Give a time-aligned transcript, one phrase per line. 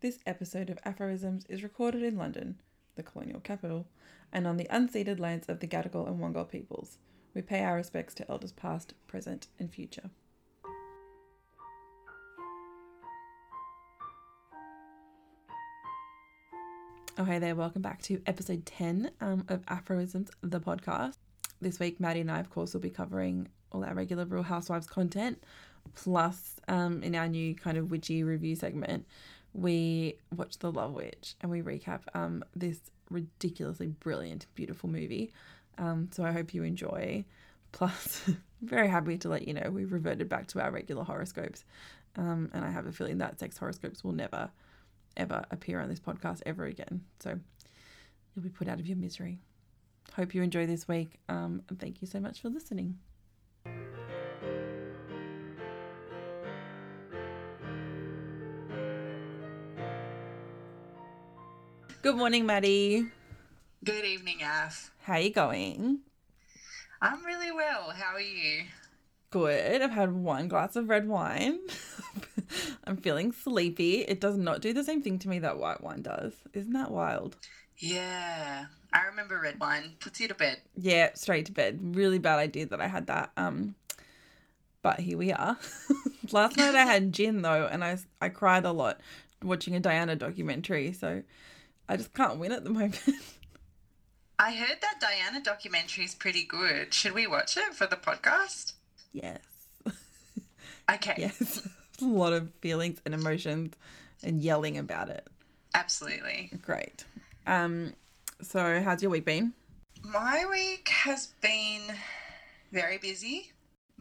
[0.00, 2.60] This episode of Aphorisms is recorded in London,
[2.94, 3.88] the colonial capital,
[4.32, 6.98] and on the unceded lands of the Gadigal and Wangal peoples.
[7.34, 10.08] We pay our respects to elders past, present, and future.
[17.18, 21.16] Oh, hey there, welcome back to episode 10 um, of Aphorisms, the podcast.
[21.60, 24.86] This week, Madi and I, of course, will be covering all our regular Real Housewives
[24.86, 25.42] content,
[25.96, 29.06] plus um, in our new kind of witchy review segment,
[29.52, 32.80] we watch The Love Witch and we recap um, this
[33.10, 35.32] ridiculously brilliant, beautiful movie.
[35.78, 37.24] Um, so I hope you enjoy.
[37.72, 38.30] Plus,
[38.62, 41.64] very happy to let you know we've reverted back to our regular horoscopes.
[42.16, 44.50] Um, and I have a feeling that sex horoscopes will never,
[45.16, 47.02] ever appear on this podcast ever again.
[47.20, 47.38] So
[48.34, 49.38] you'll be put out of your misery.
[50.14, 51.18] Hope you enjoy this week.
[51.28, 52.98] Um, and thank you so much for listening.
[62.00, 63.06] Good morning, Madi.
[63.82, 64.92] Good evening, Af.
[65.02, 65.98] How are you going?
[67.02, 67.90] I'm really well.
[67.90, 68.62] How are you?
[69.30, 69.82] Good.
[69.82, 71.58] I've had one glass of red wine.
[72.84, 74.02] I'm feeling sleepy.
[74.02, 76.34] It does not do the same thing to me that white wine does.
[76.52, 77.36] Isn't that wild?
[77.78, 78.66] Yeah.
[78.92, 80.58] I remember red wine puts you to bed.
[80.76, 81.80] Yeah, straight to bed.
[81.96, 83.32] Really bad idea that I had that.
[83.36, 83.74] Um
[84.82, 85.58] but here we are.
[86.30, 89.00] Last night I had gin though and I I cried a lot
[89.42, 91.22] watching a Diana documentary, so
[91.88, 93.00] I just can't win at the moment.
[94.38, 96.94] I heard that Diana documentary is pretty good.
[96.94, 98.72] Should we watch it for the podcast?
[99.12, 99.38] yes.
[100.90, 101.14] Okay.
[101.18, 101.68] Yes.
[102.00, 103.74] a lot of feelings and emotions
[104.22, 105.26] and yelling about it.
[105.74, 106.50] Absolutely.
[106.62, 107.04] Great.
[107.46, 107.92] Um
[108.40, 109.52] so how's your week been?
[110.02, 111.82] My week has been
[112.72, 113.52] very busy,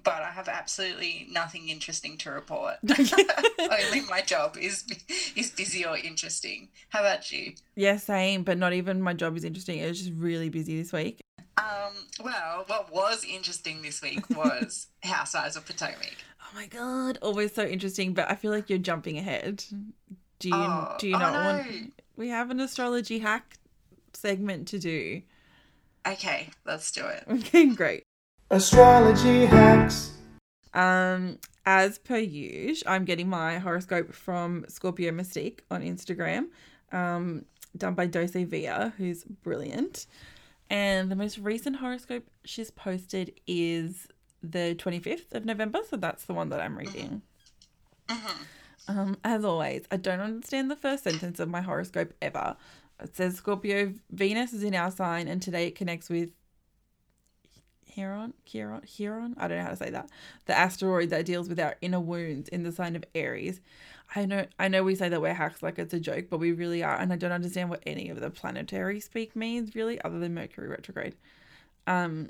[0.04, 2.76] but I have absolutely nothing interesting to report.
[3.60, 4.84] Only my job is
[5.36, 6.70] is busy or interesting.
[6.90, 7.54] How about you?
[7.76, 9.80] Yeah, same, but not even my job is interesting.
[9.80, 11.20] It was just really busy this week.
[11.58, 16.16] Um, well, what was interesting this week was Housewives of Potomac.
[16.42, 19.64] Oh my god, always so interesting, but I feel like you're jumping ahead.
[20.40, 21.40] Do you Oh, do you oh not no.
[21.44, 23.58] want we have an astrology hack
[24.14, 25.22] segment to do.
[26.08, 27.24] Okay, let's do it.
[27.30, 28.04] Okay, great.
[28.50, 30.14] Astrology hacks.
[30.74, 36.46] Um, as per usual, I'm getting my horoscope from Scorpio Mystique on Instagram,
[36.94, 37.44] um,
[37.76, 40.08] done by Dose Via, who's brilliant.
[40.70, 44.08] And the most recent horoscope she's posted is
[44.42, 47.24] the 25th of November, so that's the one that I'm reading.
[48.88, 52.56] Um, as always, I don't understand the first sentence of my horoscope ever.
[53.02, 56.32] It says Scorpio Venus is in our sign, and today it connects with
[57.98, 59.36] Heron, Chiron, Heron.
[59.38, 60.10] I don't know how to say that.
[60.46, 63.60] The asteroid that deals with our inner wounds in the sign of Aries.
[64.16, 66.52] I know, I know, we say that we're hacks like it's a joke, but we
[66.52, 70.20] really are, and I don't understand what any of the planetary speak means really, other
[70.20, 71.16] than Mercury retrograde.
[71.88, 72.30] Um,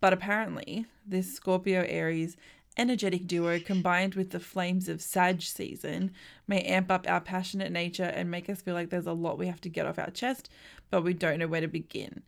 [0.00, 2.36] but apparently, this Scorpio Aries
[2.76, 6.12] energetic duo combined with the flames of Sag season
[6.46, 9.48] may amp up our passionate nature and make us feel like there's a lot we
[9.48, 10.48] have to get off our chest,
[10.90, 12.22] but we don't know where to begin.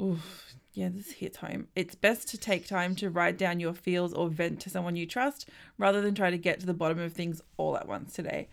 [0.00, 1.68] Oof, yeah, this hits home.
[1.74, 5.06] It's best to take time to write down your feels or vent to someone you
[5.06, 5.48] trust
[5.78, 8.48] rather than try to get to the bottom of things all at once today.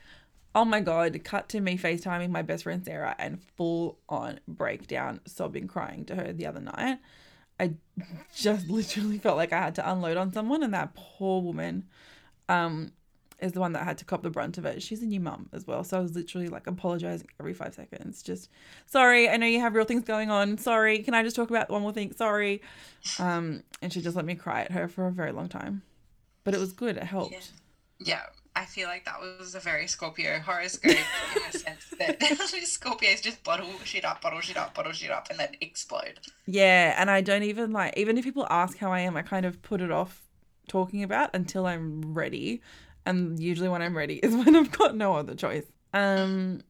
[0.55, 5.19] Oh my god, cut to me FaceTiming my best friend Sarah and full on breakdown,
[5.25, 6.99] sobbing, crying to her the other night.
[7.59, 7.73] I
[8.33, 11.87] just literally felt like I had to unload on someone, and that poor woman
[12.47, 12.93] um,
[13.39, 14.81] is the one that had to cop the brunt of it.
[14.81, 18.21] She's a new mum as well, so I was literally like apologizing every five seconds.
[18.23, 18.49] Just
[18.85, 20.57] sorry, I know you have real things going on.
[20.57, 22.13] Sorry, can I just talk about one more thing?
[22.13, 22.61] Sorry.
[23.19, 25.81] Um, and she just let me cry at her for a very long time,
[26.43, 26.97] but it was good.
[26.97, 27.51] It helped.
[27.99, 28.21] Yeah,
[28.55, 33.43] I feel like that was a very Scorpio horoscope in the sense that Scorpios just
[33.43, 36.19] bottle shit up, bottle shit up, bottle shit up, and then explode.
[36.45, 39.45] Yeah, and I don't even like even if people ask how I am, I kind
[39.45, 40.21] of put it off
[40.67, 42.61] talking about until I'm ready.
[43.05, 45.65] And usually when I'm ready is when I've got no other choice.
[45.93, 46.61] Um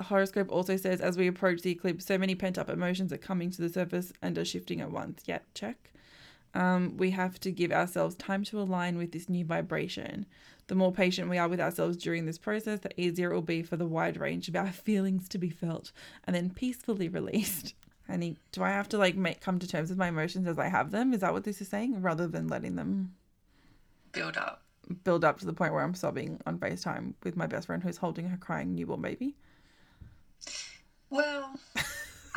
[0.00, 3.50] horoscope also says as we approach the eclipse, so many pent up emotions are coming
[3.50, 5.22] to the surface and are shifting at once.
[5.26, 5.90] Yeah, check.
[6.54, 10.26] Um, we have to give ourselves time to align with this new vibration.
[10.66, 13.62] The more patient we are with ourselves during this process, the easier it will be
[13.62, 15.92] for the wide range of our feelings to be felt
[16.24, 17.74] and then peacefully released.
[18.08, 20.68] Honey, do I have to like make come to terms with my emotions as I
[20.68, 21.12] have them?
[21.12, 22.02] Is that what this is saying?
[22.02, 23.14] Rather than letting them
[24.12, 24.64] Build up.
[25.04, 27.96] Build up to the point where I'm sobbing on FaceTime with my best friend who's
[27.96, 29.34] holding her crying newborn baby.
[31.08, 31.54] Well,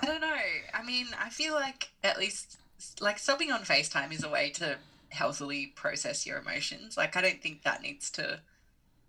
[0.01, 0.35] I don't know.
[0.73, 2.57] I mean, I feel like at least
[2.99, 4.77] like sobbing on FaceTime is a way to
[5.09, 6.97] healthily process your emotions.
[6.97, 8.39] Like I don't think that needs to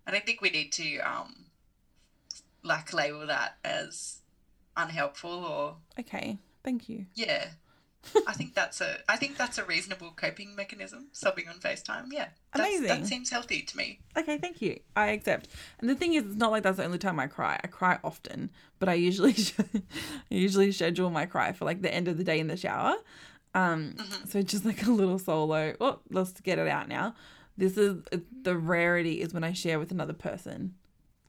[0.07, 1.45] I don't think we need to um
[2.63, 4.19] like label that as
[4.77, 7.05] unhelpful or Okay, thank you.
[7.15, 7.47] yeah.
[8.27, 11.07] I think that's a I think that's a reasonable coping mechanism.
[11.13, 12.87] Subbing on FaceTime, yeah, Amazing.
[12.87, 13.99] That seems healthy to me.
[14.17, 14.79] Okay, thank you.
[14.95, 15.47] I accept.
[15.79, 17.59] And the thing is, it's not like that's the only time I cry.
[17.63, 19.81] I cry often, but I usually I
[20.29, 22.95] usually schedule my cry for like the end of the day in the shower.
[23.53, 24.27] Um, Mhm.
[24.27, 25.75] so just like a little solo.
[25.79, 27.15] Oh, let's get it out now.
[27.57, 28.03] This is
[28.43, 30.75] the rarity is when I share with another person,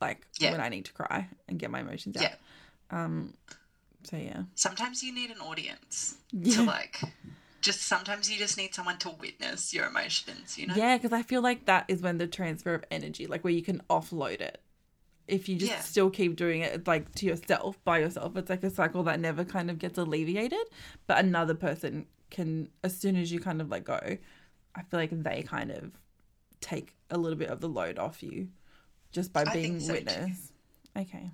[0.01, 0.51] like Yeah.
[0.51, 2.23] when I need to cry and get my emotions out.
[2.23, 2.35] Yeah.
[2.91, 3.33] Um.
[4.09, 4.43] So yeah.
[4.55, 6.55] Sometimes you need an audience Yeah.
[6.57, 7.01] to like.
[7.59, 10.57] Just sometimes you just need someone to witness your emotions.
[10.57, 10.75] You know.
[10.75, 13.63] Yeah, because I feel like that is when the transfer of energy, like where you
[13.63, 14.61] can offload it.
[15.27, 15.81] If you just Yeah.
[15.81, 19.43] still keep doing it like to yourself, by yourself, it's like a cycle that never
[19.43, 20.65] kind of gets alleviated.
[21.07, 24.17] But another person can, as soon as you kind of let go,
[24.75, 25.91] I feel like they kind of
[26.61, 28.49] take a little bit of the load off you
[29.11, 29.93] just by being so too.
[29.93, 30.53] witness.
[30.95, 31.31] Okay.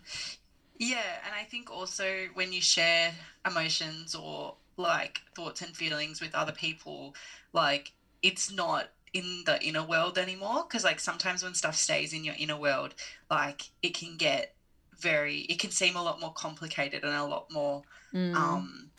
[0.83, 3.13] Yeah, and I think also when you share
[3.45, 7.15] emotions or like thoughts and feelings with other people,
[7.53, 10.65] like it's not in the inner world anymore.
[10.68, 12.95] Because like sometimes when stuff stays in your inner world,
[13.30, 14.56] like it can get
[15.00, 17.83] very, it can seem a lot more complicated and a lot more
[18.13, 18.35] Mm.
[18.35, 18.89] um,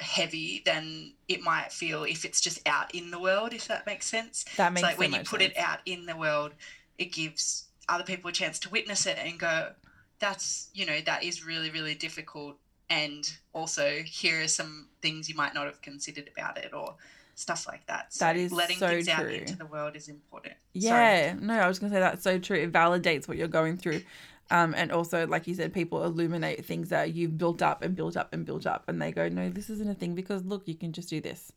[0.00, 3.52] heavy than it might feel if it's just out in the world.
[3.52, 4.44] If that makes sense.
[4.56, 5.54] that makes like so when you put sense.
[5.54, 6.52] it out in the world,
[6.98, 9.72] it gives other people a chance to witness it and go,
[10.18, 12.56] that's, you know, that is really, really difficult.
[12.90, 16.94] And also, here are some things you might not have considered about it or
[17.34, 18.12] stuff like that.
[18.12, 19.30] So That is letting so things out true.
[19.34, 20.54] into the world is important.
[20.78, 20.82] Sorry.
[21.04, 22.58] Yeah, no, I was gonna say that's so true.
[22.58, 24.02] It validates what you're going through,
[24.50, 28.16] um, and also, like you said, people illuminate things that you've built up and built
[28.16, 30.74] up and built up, and they go, "No, this isn't a thing because look, you
[30.74, 31.52] can just do this."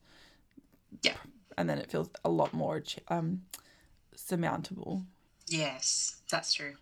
[1.02, 1.16] Yeah.
[1.58, 3.44] and then it feels a lot more um
[4.16, 5.04] surmountable.
[5.48, 6.76] Yes, that's true.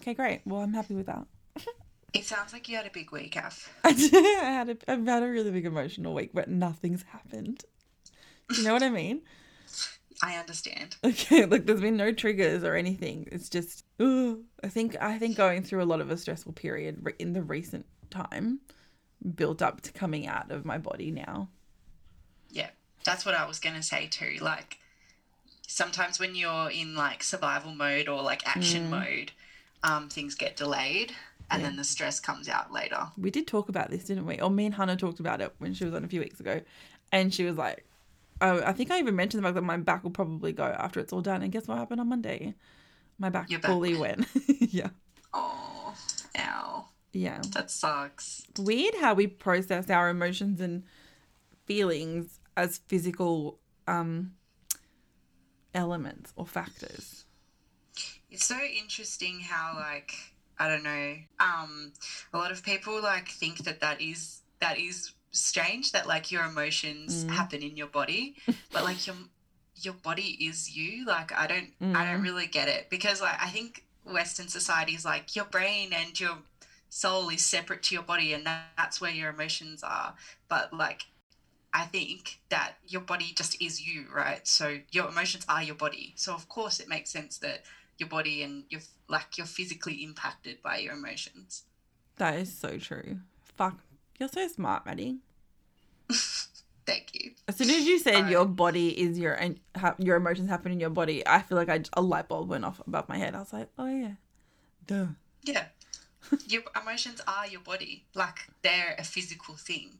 [0.00, 0.42] Okay, great.
[0.44, 1.26] Well, I'm happy with that.
[2.12, 3.74] It sounds like you had a big week, Af.
[3.84, 7.64] I had a, I've had a really big emotional week, but nothing's happened.
[8.48, 9.22] Do you know what I mean?
[10.22, 10.96] I understand.
[11.04, 13.28] Okay, like there's been no triggers or anything.
[13.32, 14.38] It's just, ugh.
[14.62, 17.84] I think I think going through a lot of a stressful period in the recent
[18.10, 18.60] time
[19.34, 21.48] built up to coming out of my body now.
[22.50, 22.70] Yeah,
[23.04, 24.36] that's what I was going to say too.
[24.40, 24.78] Like,
[25.66, 28.90] sometimes when you're in like survival mode or like action mm.
[28.90, 29.32] mode,
[29.84, 31.12] um, things get delayed
[31.50, 33.06] and then the stress comes out later.
[33.16, 34.40] We did talk about this, didn't we?
[34.40, 36.60] Or me and Hannah talked about it when she was on a few weeks ago,
[37.12, 37.84] and she was like,
[38.40, 40.98] "Oh, I think I even mentioned the fact that my back will probably go after
[40.98, 42.54] it's all done." And guess what happened on Monday?
[43.18, 44.26] My back Your back fully went.
[44.58, 44.88] yeah,
[45.32, 45.94] Oh,
[46.38, 46.86] ow.
[47.12, 47.40] yeah.
[47.52, 48.42] That sucks.
[48.48, 50.82] It's weird how we process our emotions and
[51.66, 54.32] feelings as physical um
[55.74, 57.23] elements or factors.
[58.34, 60.14] It's so interesting how like
[60.58, 61.16] I don't know.
[61.38, 61.92] Um,
[62.32, 66.44] a lot of people like think that that is that is strange that like your
[66.44, 67.30] emotions Mm.
[67.30, 68.34] happen in your body,
[68.72, 69.16] but like your
[69.76, 71.04] your body is you.
[71.06, 72.24] Like I don't I don't Mm.
[72.24, 76.42] really get it because like I think Western society is like your brain and your
[76.88, 80.14] soul is separate to your body and that, that's where your emotions are.
[80.48, 81.06] But like
[81.72, 84.46] I think that your body just is you, right?
[84.46, 86.14] So your emotions are your body.
[86.16, 87.62] So of course it makes sense that
[87.98, 91.64] your body and you're like you're physically impacted by your emotions.
[92.16, 93.18] That is so true.
[93.42, 93.78] Fuck,
[94.18, 95.18] you're so smart, Madi.
[96.86, 97.32] Thank you.
[97.48, 100.80] As soon as you said your body is your and ha- your emotions happen in
[100.80, 103.34] your body, I feel like I, a light bulb went off above my head.
[103.34, 104.12] I was like, oh yeah,
[104.86, 105.06] duh.
[105.42, 105.64] Yeah.
[106.46, 108.04] your emotions are your body.
[108.14, 109.98] Like they're a physical thing.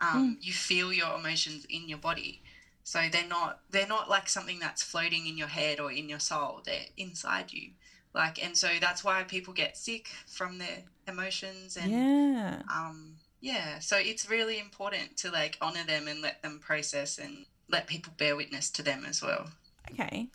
[0.00, 2.42] Um, you feel your emotions in your body.
[2.84, 6.18] So they're not they're not like something that's floating in your head or in your
[6.18, 6.62] soul.
[6.64, 7.70] They're inside you.
[8.14, 13.78] Like and so that's why people get sick from their emotions and Yeah, um yeah
[13.80, 18.12] so it's really important to like honor them and let them process and let people
[18.16, 19.48] bear witness to them as well
[19.92, 20.28] okay,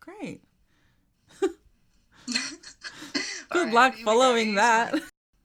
[0.00, 0.40] great.
[3.50, 4.94] Good right, luck following that.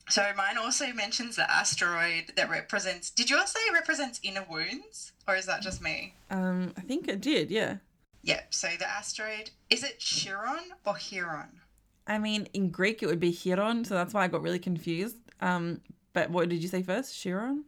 [0.10, 5.12] so mine also mentions the asteroid that represents did yours say it represents inner wounds
[5.28, 7.50] or is that just me Um, I think it did.
[7.52, 7.78] Yeah.
[8.24, 11.62] yep so the asteroid is it chiron or Chiron?
[12.10, 15.18] I mean, in Greek it would be Chiron, so that's why I got really confused.
[15.42, 15.82] Um,
[16.14, 17.14] but what did you say first?
[17.20, 17.66] Chiron?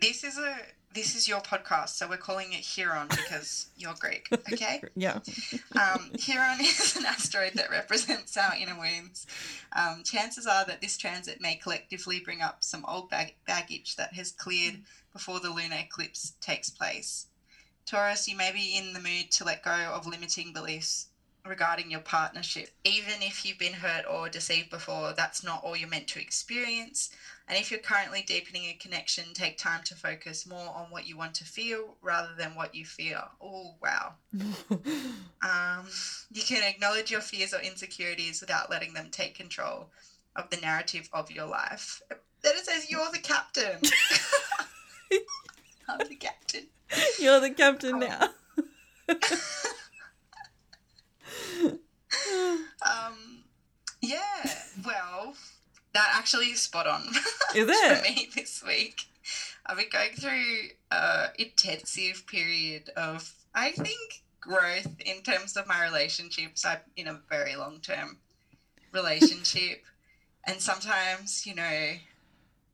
[0.00, 0.56] this is a
[0.92, 5.18] this is your podcast so we're calling it Chiron because you're Greek okay Yeah.
[5.80, 9.26] Um, Chiron is an asteroid that represents our inner wounds.
[9.74, 14.12] Um, chances are that this transit may collectively bring up some old bag- baggage that
[14.14, 14.82] has cleared
[15.14, 17.28] before the lunar eclipse takes place.
[17.86, 21.06] Taurus, you may be in the mood to let go of limiting beliefs
[21.46, 22.70] regarding your partnership.
[22.84, 27.10] Even if you've been hurt or deceived before, that's not all you're meant to experience.
[27.46, 31.18] And if you're currently deepening a connection, take time to focus more on what you
[31.18, 33.22] want to feel rather than what you fear.
[33.40, 34.14] Oh, wow.
[35.42, 35.84] Um,
[36.32, 39.90] you can acknowledge your fears or insecurities without letting them take control
[40.36, 42.00] of the narrative of your life.
[42.40, 43.78] Then it says you're the captain.
[45.88, 46.66] I'm the captain.
[47.18, 48.30] You're the captain now.
[52.84, 53.44] Um,
[54.02, 54.20] yeah,
[54.84, 55.34] well,
[55.94, 57.02] that actually is spot on
[57.54, 59.06] Is for me this week.
[59.66, 65.82] I've been going through a intensive period of, I think, growth in terms of my
[65.84, 66.66] relationships.
[66.66, 68.18] I'm in a very long term
[68.92, 69.82] relationship,
[70.46, 71.92] and sometimes, you know,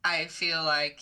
[0.02, 1.00] I feel like,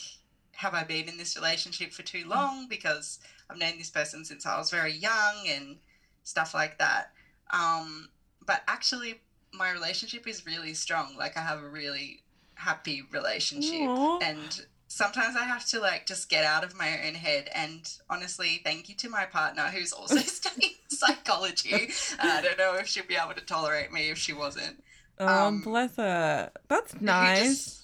[0.58, 2.66] have I been in this relationship for too long?
[2.68, 5.76] Because I've known this person since I was very young and
[6.24, 7.12] stuff like that.
[7.52, 8.08] Um,
[8.44, 9.20] but actually,
[9.52, 11.14] my relationship is really strong.
[11.16, 12.24] Like, I have a really
[12.56, 13.88] happy relationship.
[13.88, 14.18] Aw.
[14.18, 17.48] And sometimes I have to, like, just get out of my own head.
[17.54, 21.90] And honestly, thank you to my partner who's also studying psychology.
[22.20, 24.82] I don't know if she'd be able to tolerate me if she wasn't.
[25.20, 26.50] Oh, Um, bless her.
[26.66, 27.77] That's nice.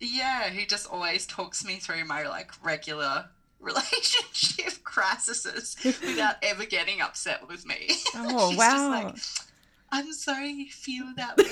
[0.00, 3.26] Yeah, who just always talks me through my like regular
[3.60, 7.88] relationship crises without ever getting upset with me.
[8.14, 9.12] Oh, She's wow.
[9.14, 9.48] Just like,
[9.90, 11.44] I'm sorry you feel that way.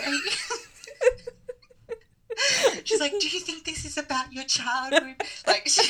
[2.85, 5.17] She's like, Do you think this is about your childhood?
[5.47, 5.83] Like, she,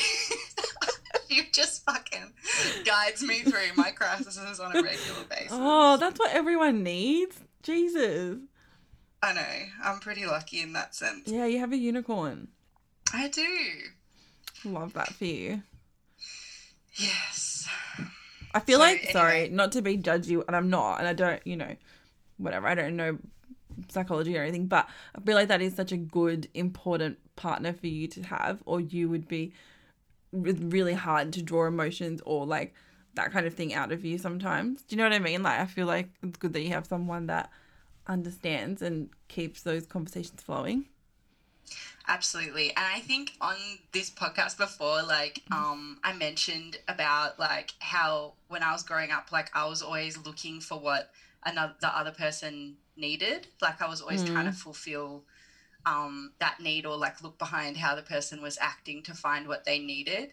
[1.29, 2.31] she just fucking
[2.85, 5.49] guides me through my crises on a regular oh, basis.
[5.51, 7.37] Oh, that's what everyone needs.
[7.63, 8.37] Jesus.
[9.21, 9.63] I know.
[9.83, 11.27] I'm pretty lucky in that sense.
[11.27, 12.49] Yeah, you have a unicorn.
[13.13, 13.45] I do.
[14.65, 15.63] Love that for you.
[16.95, 17.67] Yes.
[18.53, 21.45] I feel So, like, sorry, not to be judgy, and I'm not, and I don't,
[21.45, 21.75] you know,
[22.37, 23.17] whatever, I don't know
[23.89, 27.87] psychology or anything, but I feel like that is such a good, important partner for
[27.87, 29.53] you to have, or you would be
[30.31, 32.73] really hard to draw emotions or like
[33.13, 34.81] that kind of thing out of you sometimes.
[34.81, 35.43] Do you know what I mean?
[35.43, 37.51] Like, I feel like it's good that you have someone that
[38.07, 40.85] understands and keeps those conversations flowing.
[42.07, 42.69] Absolutely.
[42.69, 43.55] And I think on
[43.91, 49.31] this podcast before, like, um, I mentioned about like how when I was growing up,
[49.31, 51.11] like I was always looking for what
[51.45, 53.47] another the other person needed.
[53.61, 55.23] Like I was always trying to fulfill
[55.85, 59.65] um that need or like look behind how the person was acting to find what
[59.65, 60.31] they needed.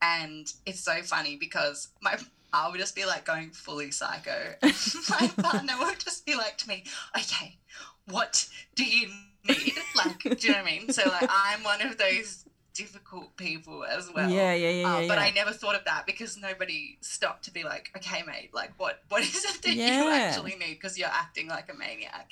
[0.00, 2.16] And it's so funny because my
[2.52, 4.54] I would just be like going fully psycho.
[4.62, 6.84] my partner would just be like to me,
[7.16, 7.58] okay,
[8.06, 9.08] what do you
[9.48, 9.74] need?
[9.96, 10.92] Like, do you know what I mean?
[10.92, 14.28] So like I'm one of those difficult people as well.
[14.30, 15.08] yeah, yeah, yeah, Uh, yeah.
[15.08, 15.24] but yeah.
[15.24, 19.00] I never thought of that because nobody stopped to be like, okay, mate, like what
[19.08, 20.74] what is it that you actually need?
[20.74, 22.30] Because you're acting like a maniac.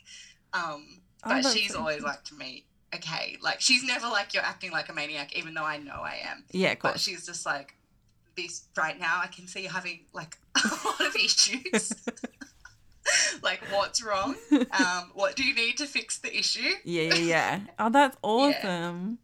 [0.52, 4.42] Um, Oh, but that's she's always like to me, okay, like she's never like you're
[4.42, 6.44] acting like a maniac, even though I know I am.
[6.50, 7.74] yeah, of But she's just like,
[8.36, 11.94] this right now, I can see you're having like a lot of issues.
[13.42, 14.36] like, what's wrong?
[14.50, 16.68] Um, what do you need to fix the issue?
[16.84, 17.60] Yeah, yeah, yeah.
[17.78, 19.18] Oh, that's awesome.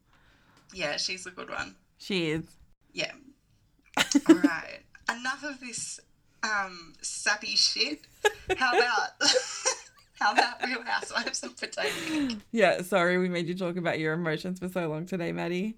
[0.73, 1.75] Yeah, she's a good one.
[1.99, 2.45] She is.
[2.93, 3.13] Yeah.
[4.29, 4.81] All right.
[5.11, 5.99] Enough of this
[6.43, 8.01] um, sappy shit.
[8.57, 9.11] How about
[10.21, 12.39] how about Real Housewives of Potomac?
[12.53, 15.77] Yeah, sorry we made you talk about your emotions for so long today, Madi.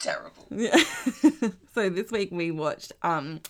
[0.00, 0.46] Terrible.
[0.50, 0.76] Yeah.
[1.74, 3.40] so this week we watched, um,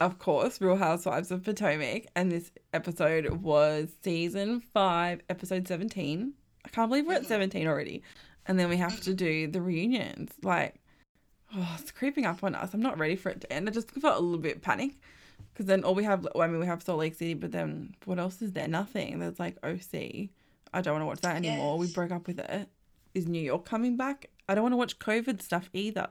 [0.00, 6.34] of course, Real Housewives of Potomac, and this episode was season five, episode seventeen.
[6.64, 8.02] I can't believe we're at seventeen already,
[8.46, 10.30] and then we have to do the reunions.
[10.42, 10.76] Like,
[11.54, 12.72] oh, it's creeping up on us.
[12.72, 13.68] I'm not ready for it to end.
[13.68, 14.92] I just felt a little bit panic.
[15.52, 17.94] Because then all we have, well, I mean, we have Salt Lake City, but then
[18.06, 18.66] what else is there?
[18.66, 19.20] Nothing.
[19.20, 20.30] There's like OC.
[20.72, 21.78] I don't want to watch that anymore.
[21.78, 22.68] We broke up with it.
[23.14, 24.30] Is New York coming back?
[24.48, 26.08] I don't want to watch COVID stuff either.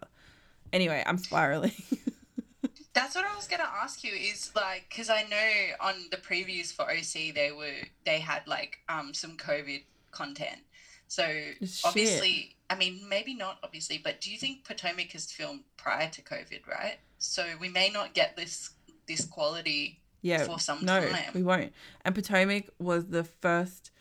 [0.71, 1.71] Anyway, I'm spiraling.
[2.93, 4.11] That's what I was gonna ask you.
[4.13, 5.49] Is like because I know
[5.87, 10.59] on the previews for OC they were they had like um some COVID content.
[11.07, 11.81] So Shit.
[11.85, 16.21] obviously, I mean maybe not obviously, but do you think Potomac is filmed prior to
[16.21, 16.97] COVID, right?
[17.17, 18.71] So we may not get this
[19.07, 19.99] this quality.
[20.21, 21.31] yeah, For some no, time.
[21.33, 21.73] we won't.
[22.05, 23.91] And Potomac was the first.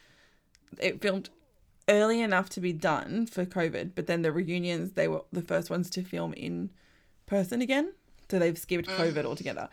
[0.78, 1.30] It filmed
[1.88, 5.70] early enough to be done for COVID, but then the reunions they were the first
[5.70, 6.70] ones to film in
[7.26, 7.92] person again.
[8.30, 9.68] So they've skipped COVID altogether.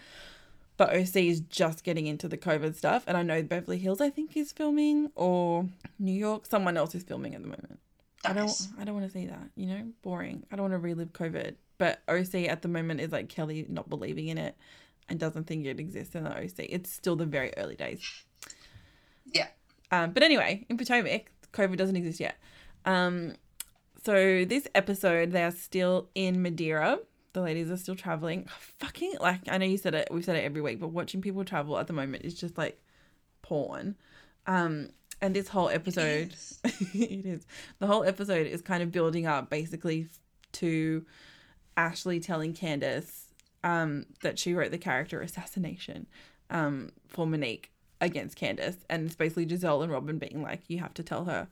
[0.77, 4.09] But OC is just getting into the COVID stuff, and I know Beverly Hills I
[4.09, 6.45] think is filming, or New York.
[6.45, 7.79] Someone else is filming at the moment.
[8.25, 8.51] I don't.
[8.79, 9.49] I don't want to see that.
[9.55, 10.43] You know, boring.
[10.51, 11.55] I don't want to relive COVID.
[11.77, 14.55] But OC at the moment is like Kelly not believing in it,
[15.09, 16.53] and doesn't think it exists in the OC.
[16.59, 18.01] It's still the very early days.
[19.25, 19.47] Yeah.
[19.91, 22.37] Um, but anyway, in Potomac, COVID doesn't exist yet.
[22.85, 23.35] Um,
[24.03, 26.99] so this episode, they're still in Madeira.
[27.33, 28.47] The ladies are still traveling.
[28.79, 30.07] Fucking like I know you said it.
[30.11, 32.81] We've said it every week, but watching people travel at the moment is just like
[33.41, 33.95] porn.
[34.47, 34.89] Um,
[35.21, 37.45] and this whole episode, it is.
[37.79, 40.07] The whole episode is kind of building up basically
[40.53, 41.05] to
[41.77, 43.25] Ashley telling Candiace
[43.63, 46.07] um, that she wrote the character assassination
[46.49, 48.77] um, for Monique against Candiace.
[48.89, 51.47] And it's basically Gizelle and Robyn being like, you have to tell her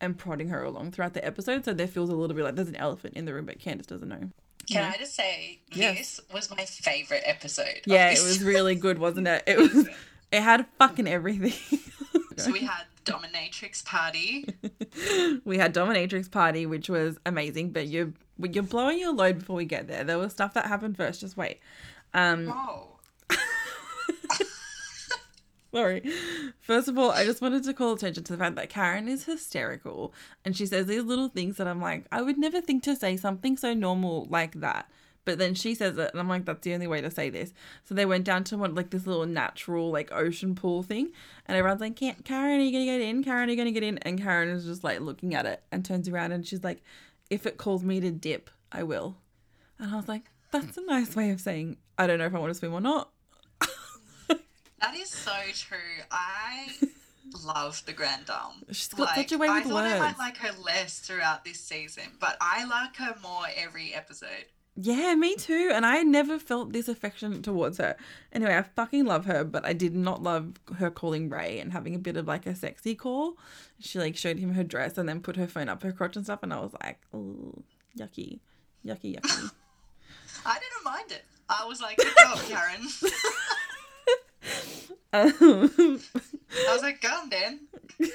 [0.00, 1.64] and prodding her along throughout the episode.
[1.64, 3.86] So there feels a little bit like there's an elephant in the room, but Candiace
[3.86, 4.30] doesn't know.
[4.68, 5.98] Can I just say Yes.
[5.98, 7.64] this was my favorite episode?
[7.78, 9.42] of Yeah, it was really good, wasn't it?
[9.46, 9.88] It was.
[10.32, 11.78] It had fucking everything.
[12.36, 14.46] So we had Dominatrix Party.
[15.44, 19.64] we had Dominatrix Party, which was amazing, but you're you're blowing your load before we
[19.64, 20.04] get there.
[20.04, 21.20] There was stuff that happened first.
[21.20, 21.58] Just wait.
[22.14, 22.89] Um, Oh,
[25.72, 26.02] sorry.
[26.60, 29.24] First of all, I just wanted to call attention to the fact that Karen is
[29.24, 30.12] hysterical,
[30.44, 33.16] and she says these little things that I'm like, I would never think to say
[33.16, 34.90] something so normal like that.
[35.26, 37.52] But then she says it, and I'm like, that's the only way to say this.
[37.84, 41.12] So they went down to one like this little natural like ocean pool thing,
[41.46, 43.22] and everyone's like, "Can't Karen, are you gonna get in?
[43.22, 45.84] Karen, are you gonna get in?" And Karen is just like looking at it and
[45.84, 46.82] turns around and she's like,
[47.28, 49.18] "If it calls me to dip, I will."
[49.78, 52.38] And I was like, that's a nice way of saying I don't know if I
[52.38, 53.10] want to swim or not.
[54.80, 55.78] That is so true.
[56.10, 56.68] I
[57.44, 58.64] love the Grand Dame.
[58.70, 61.60] She's got such a way I with thought I might like her less throughout this
[61.60, 64.46] season, but I like her more every episode.
[64.76, 65.70] Yeah, me too.
[65.74, 67.96] And I never felt this affection towards her.
[68.32, 71.94] Anyway, I fucking love her, but I did not love her calling Ray and having
[71.94, 73.36] a bit of like a sexy call.
[73.78, 76.24] She like showed him her dress and then put her phone up her crotch and
[76.24, 77.62] stuff, and I was like, oh,
[77.98, 78.40] yucky,
[78.86, 79.50] yucky, yucky.
[80.46, 81.24] I didn't mind it.
[81.48, 82.86] I was like, good job, Karen.
[85.12, 87.60] um, I was like, on, Dan.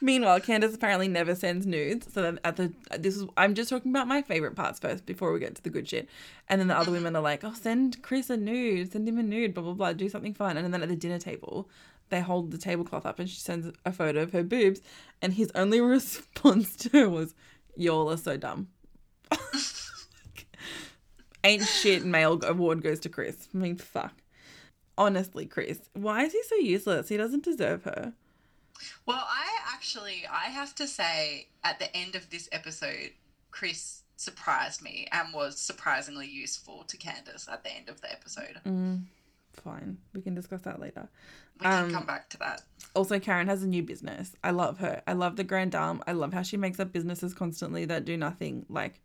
[0.00, 2.12] Meanwhile, Candiace apparently never sends nudes.
[2.12, 5.32] So then at the this is I'm just talking about my favorite parts first before
[5.32, 6.08] we get to the good shit.
[6.48, 9.22] And then the other women are like, "Oh, send Chris a nude, send him a
[9.22, 11.68] nude, blah blah blah, do something fun." And then at the dinner table,
[12.10, 14.80] they hold the tablecloth up and she sends a photo of her boobs,
[15.20, 17.34] and his only response to her was,
[17.74, 18.68] "Y'all are so dumb."
[21.44, 23.48] Ain't shit male award goes to Chris.
[23.54, 24.12] I mean, fuck.
[24.98, 27.08] Honestly, Chris, why is he so useless?
[27.08, 28.12] He doesn't deserve her.
[29.06, 33.10] Well, I actually, I have to say, at the end of this episode,
[33.50, 38.60] Chris surprised me and was surprisingly useful to Candiace at the end of the episode.
[38.66, 39.04] Mm,
[39.52, 39.98] fine.
[40.12, 41.08] We can discuss that later.
[41.60, 42.62] We can Um, come back to that.
[42.94, 44.34] Also, Karen has a new business.
[44.42, 45.02] I love her.
[45.06, 46.02] I love the Grand Dame.
[46.08, 48.66] I love how she makes up businesses constantly that do nothing.
[48.68, 49.00] Like,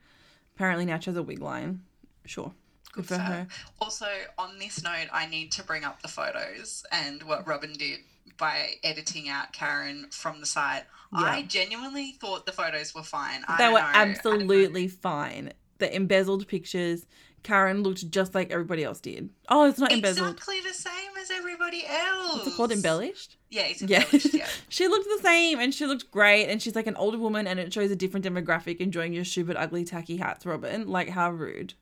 [0.55, 1.81] apparently now she has a wig line.
[2.25, 2.53] Sure.
[2.93, 3.47] Good for So, her.
[3.81, 7.99] Also, on this note, I need to bring up the photos and what Robyn did
[8.37, 10.83] by editing out Karen from the site.
[11.15, 13.43] I genuinely thought the photos were fine.
[13.59, 13.91] They were know.
[13.93, 15.53] Absolutely fine.
[15.77, 17.05] The embezzled pictures,
[17.43, 19.29] Karen looked just like everybody else did.
[19.49, 20.31] Oh, it's not embezzled.
[20.31, 22.37] exactly the same as everybody else.
[22.37, 22.71] What's it called?
[22.71, 23.37] Embellished?
[23.49, 24.05] Yeah, it's Yeah.
[24.33, 24.47] Yeah.
[24.69, 27.59] she looked the same and she looked great and she's like an older woman and
[27.59, 30.87] it shows a different demographic enjoying your stupid, ugly, tacky hats, Robyn.
[30.87, 31.75] Like, how rude.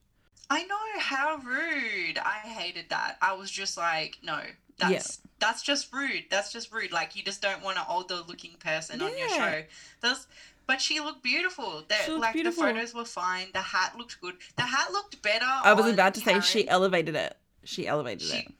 [0.54, 2.18] I know how rude.
[2.18, 3.18] I hated that.
[3.22, 4.40] I was just like, no,
[4.78, 6.26] that's that's just rude.
[6.30, 6.92] That's just rude.
[6.92, 9.64] Like you just don't want an older looking person on your show.
[10.02, 10.28] That's
[10.68, 11.84] but she looked beautiful.
[11.88, 12.64] The, She looked like beautiful.
[12.64, 13.48] the photos were fine.
[13.54, 14.36] The hat looked good.
[14.58, 15.46] The hat looked better.
[15.46, 17.38] I was about to say she elevated it.
[17.64, 18.52] She elevated She- it.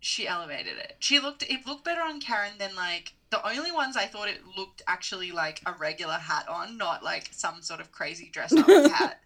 [0.00, 0.96] she elevated it.
[0.98, 4.40] She looked it looked better on Karen than like the only ones I thought it
[4.56, 8.66] looked actually like a regular hat on, not like some sort of crazy dressed up
[8.92, 9.20] hat.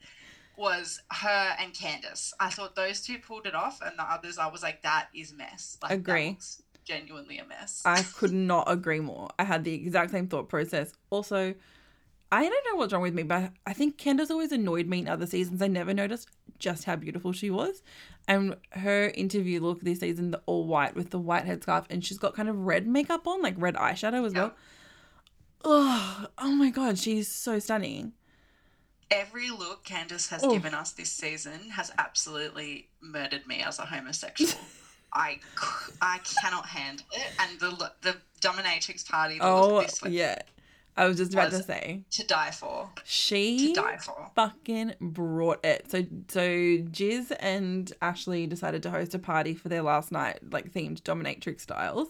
[0.59, 2.33] Was her and Candiace.
[2.41, 5.33] I thought those two pulled it off, and the others I was like, that is
[5.33, 5.79] mess.
[5.81, 6.29] Like, that Agree.
[6.31, 7.83] looks genuinely a mess.
[7.85, 9.29] I could not agree more.
[9.39, 10.93] I had the exact same thought process.
[11.11, 11.55] Also,
[12.33, 15.09] I don't know what's wrong with me, but I think Candiace always annoyed me in
[15.09, 15.63] other seasons.
[15.63, 17.83] I never noticed just how beautiful she was.
[18.27, 22.19] And her interview look this season, the all white with the white headscarf, and she's
[22.19, 24.55] got kind of red makeup on, like red eyeshadow as well.
[25.65, 28.13] Oh, oh my god, she's so stunning.
[29.11, 30.51] Every look Candiace has Oh.
[30.53, 34.53] given us this season has absolutely murdered me as a homosexual.
[35.13, 35.41] I,
[36.03, 37.27] I cannot handle it.
[37.39, 40.39] And the the dominatrix party, the Oh, look this week, yeah.
[40.97, 42.03] I was just about to say.
[42.11, 42.91] to die for.
[43.05, 44.31] She To die for.
[44.35, 45.91] fucking brought it.
[45.91, 50.73] So so Giz and Ashley decided to host a party for their last night, like
[50.73, 52.09] themed dominatrix styles,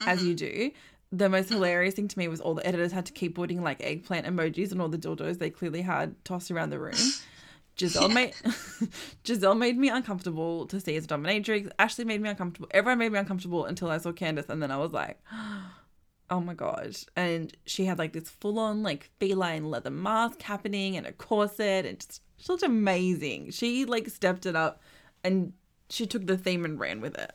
[0.00, 0.36] as you mm-hmm.
[0.36, 0.70] do.
[1.12, 3.82] The most hilarious thing to me was all the editors had to keep putting like
[3.82, 6.94] eggplant emojis and all the dildos they clearly had tossed around the room.
[7.76, 8.34] Gizelle made
[9.24, 11.70] Gizelle made me uncomfortable to see as a dominatrix.
[11.78, 12.68] Ashley made me uncomfortable.
[12.72, 15.20] Everyone made me uncomfortable until I saw Candiace, and then I was like,
[16.30, 20.96] "Oh my god!" And she had like this full on like feline leather mask happening
[20.96, 23.50] and a corset, and just she looked amazing.
[23.50, 24.80] She like stepped it up,
[25.22, 25.52] and
[25.90, 27.32] she took the theme and ran with it.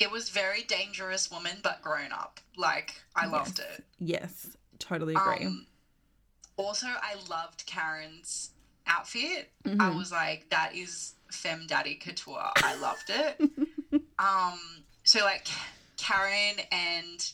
[0.00, 2.40] It was very dangerous woman, but grown up.
[2.56, 3.84] Like I loved it.
[3.98, 5.44] Yes, totally agree.
[5.46, 5.66] Um,
[6.56, 8.50] also, I loved Karen's
[8.86, 9.52] outfit.
[9.64, 9.96] I Mhm.
[9.96, 12.50] was like, that is femme daddy couture.
[12.56, 13.40] I loved it.
[14.18, 14.58] um,
[15.04, 15.46] so like
[15.96, 17.32] Karen and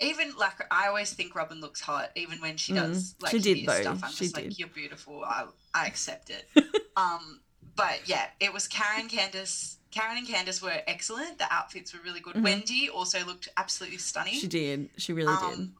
[0.00, 3.38] even like I always think Robyn looks hot, even when she does Mm, like she
[3.40, 3.80] did, though.
[3.80, 4.00] stuff.
[4.04, 5.24] I'm She just like, you're beautiful.
[5.24, 6.48] I I accept it.
[6.96, 7.40] um,
[7.76, 9.77] but yeah, it was Karen, Candiace.
[9.90, 11.38] Karen and Candiace were excellent.
[11.38, 12.34] The outfits were really good.
[12.36, 12.42] Mhm.
[12.42, 14.34] Wendy also looked absolutely stunning.
[14.34, 14.90] She did.
[14.96, 15.58] She really did.
[15.58, 15.74] Um,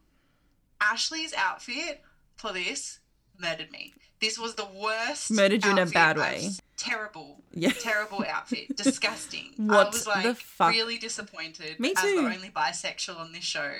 [0.81, 2.03] Ashley's outfit
[2.37, 3.01] for this
[3.39, 3.95] murdered me.
[4.21, 5.31] This was the worst.
[5.31, 6.51] Murdered you in a bad way.
[6.77, 7.71] Terrible, Yeah.
[7.73, 8.77] terrible outfit.
[8.77, 9.55] Disgusting.
[9.59, 10.71] I What was the like fuck?
[10.73, 12.23] really disappointed Me as too.
[12.23, 13.73] the only bisexual on this show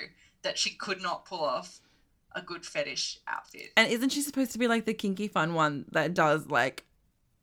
[0.43, 1.79] that she could not pull off
[2.33, 3.71] a good fetish outfit.
[3.75, 6.85] And isn't she supposed to be like the kinky fun one that does like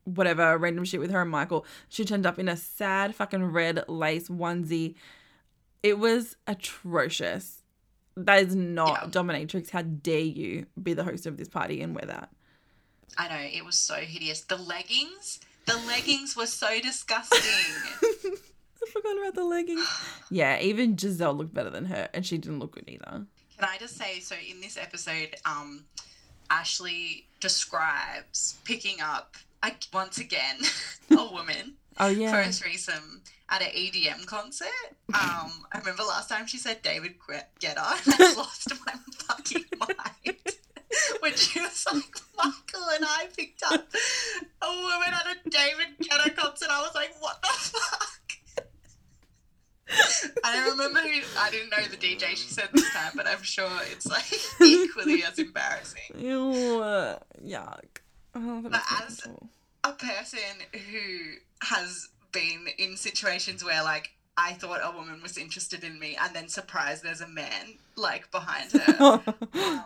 [0.07, 1.67] whatever random shit with her and Michael?
[1.91, 4.95] She turned up in a sad fucking red lace onesie.
[5.83, 7.63] It was atrocious.
[8.17, 9.09] That is not Yeah.
[9.11, 9.71] dominatrix.
[9.71, 12.31] How dare you be the host of this party and wear that?
[13.19, 14.41] I know it was so hideous.
[14.41, 17.41] The leggings, the leggings were so disgusting.
[18.83, 19.87] I forgot about the leggings.
[20.31, 23.27] Yeah, even Gizelle looked better than her, and she didn't look good either.
[23.59, 25.85] Can I just say, so in this episode, um,
[26.51, 30.57] Ashley describes picking up a, once again
[31.11, 34.67] a woman Oh for yeah, a threesome at an EDM concert.
[35.15, 38.93] Um, I remember last time she said David Gue- Guetta, and I lost my
[39.27, 40.37] fucking mind
[41.21, 42.03] when she was like,
[42.37, 43.87] Michael and I picked up
[44.63, 46.69] a woman at a David Guetta concert.
[46.71, 48.13] I was like, what the fuck?
[50.45, 51.21] I don't remember who.
[51.39, 54.25] I didn't know the DJ she said this time, but I'm sure it's like
[54.61, 56.03] equally as embarrassing.
[56.19, 58.01] Ew, uh, yuck.
[58.37, 59.27] Oh, But as-.
[59.85, 60.41] A person
[60.91, 66.17] who has been in situations where like I thought a woman was interested in me,
[66.21, 69.23] and then surprised there's a man like behind her.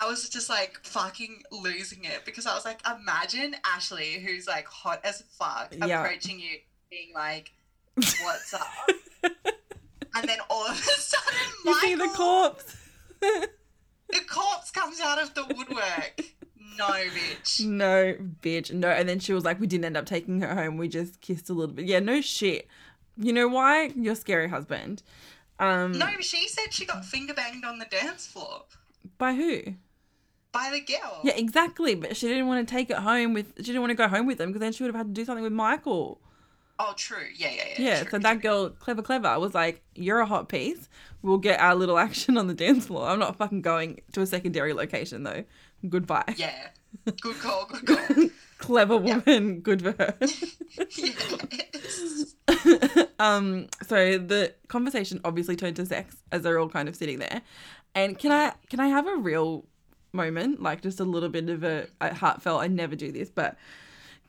[0.00, 4.66] I was just like fucking losing it because I was like, imagine Ashley, who's like
[4.66, 6.02] hot as fuck, Yeah.
[6.02, 6.58] approaching you,
[6.90, 7.52] being like,
[7.94, 8.66] "What's up?"
[9.22, 12.76] and then all of a sudden, you see the corpse?
[13.20, 16.20] the corpse comes out of the woodwork.
[16.78, 17.64] No, bitch.
[17.64, 18.72] No, bitch.
[18.72, 18.88] No.
[18.88, 20.76] And then she was like, we didn't end up taking her home.
[20.76, 21.86] We just kissed a little bit.
[21.86, 22.68] Yeah, no shit.
[23.16, 23.92] You know why?
[23.96, 25.02] Your scary husband.
[25.58, 28.64] Um, No, she said she got finger banged on the dance floor
[29.18, 29.74] by who?
[30.52, 31.20] by the girl.
[31.24, 31.94] Yeah, exactly.
[31.94, 33.54] But she didn't want to take it home with.
[33.58, 35.20] She didn't want to go home with them because then she would have had to
[35.20, 36.20] do something with Michael.
[36.78, 37.26] Oh, true.
[37.34, 37.74] Yeah, yeah, yeah.
[37.82, 38.02] Yeah.
[38.02, 38.40] true, so that true.
[38.42, 40.88] girl, clever, clever, was like, "You're a hot piece.
[41.22, 43.08] We'll get our little action on the dance floor.
[43.08, 45.44] I'm not fucking going to a secondary location though.
[45.88, 46.68] Goodbye." Yeah.
[47.20, 47.66] Good call.
[47.66, 48.28] Good call.
[48.58, 49.60] Clever woman.
[49.60, 50.14] Good for her.
[50.20, 52.34] yes.
[53.18, 57.42] um so the conversation obviously turned to sex as they're all kind of sitting there
[57.94, 59.64] and can i can i have a real
[60.12, 63.56] moment like just a little bit of a, a heartfelt i never do this but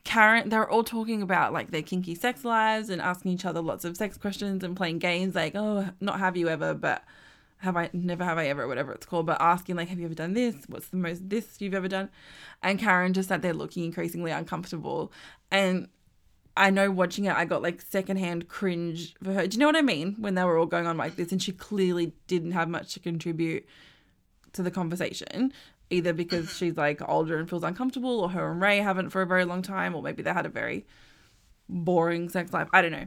[0.04, 3.84] karen they're all talking about like their kinky sex lives and asking each other lots
[3.84, 7.04] of sex questions and playing games like oh not have you ever but
[7.64, 10.14] have I never have I ever whatever it's called, but asking like, have you ever
[10.14, 10.54] done this?
[10.68, 12.10] What's the most this you've ever done?
[12.62, 15.12] And Karen just sat there looking increasingly uncomfortable.
[15.50, 15.88] And
[16.56, 19.46] I know watching it, I got like secondhand cringe for her.
[19.46, 20.16] Do you know what I mean?
[20.18, 23.00] When they were all going on like this, and she clearly didn't have much to
[23.00, 23.66] contribute
[24.52, 25.52] to the conversation,
[25.90, 26.56] either because mm-hmm.
[26.56, 29.62] she's like older and feels uncomfortable, or her and Ray haven't for a very long
[29.62, 30.86] time, or maybe they had a very
[31.68, 32.68] boring sex life.
[32.72, 33.06] I don't know.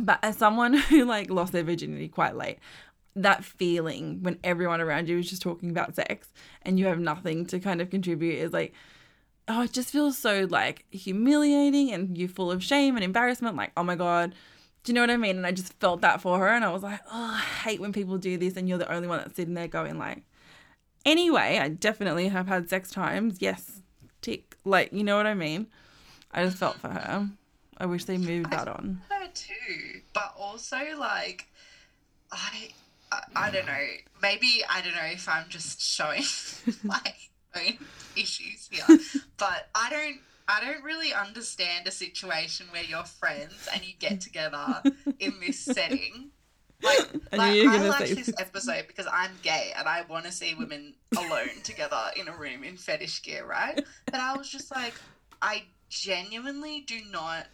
[0.00, 2.58] But as someone who like lost their virginity quite late,
[3.14, 6.28] that feeling when everyone around you is just talking about sex
[6.62, 8.72] and you have nothing to kind of contribute is like
[9.48, 13.72] oh it just feels so like humiliating and you're full of shame and embarrassment like
[13.76, 14.34] oh my god.
[14.84, 15.36] Do you know what i mean?
[15.36, 17.92] And i just felt that for her and i was like oh i hate when
[17.92, 20.24] people do this and you're the only one that's sitting there going like
[21.04, 23.36] anyway i definitely have had sex times.
[23.40, 23.82] Yes
[24.22, 24.56] tick.
[24.64, 25.66] Like you know what i mean?
[26.30, 27.28] I just felt for her.
[27.76, 29.02] I wish they moved that on.
[29.10, 31.48] her too, but also like
[32.30, 32.70] I,
[33.34, 33.86] I don't know.
[34.20, 36.22] Maybe I don't know if I'm just showing
[36.82, 37.00] my
[37.56, 37.78] own
[38.16, 38.98] issues here,
[39.38, 40.20] but I don't.
[40.48, 44.82] I don't really understand a situation where you're friends and you get together
[45.20, 46.30] in this setting.
[46.82, 48.32] Like, I like knew you were I like this.
[48.38, 52.64] episode because I'm gay and I want to see women alone together in a room
[52.64, 53.82] in fetish gear, right?
[54.06, 54.94] But I was just like,
[55.40, 57.46] I genuinely do not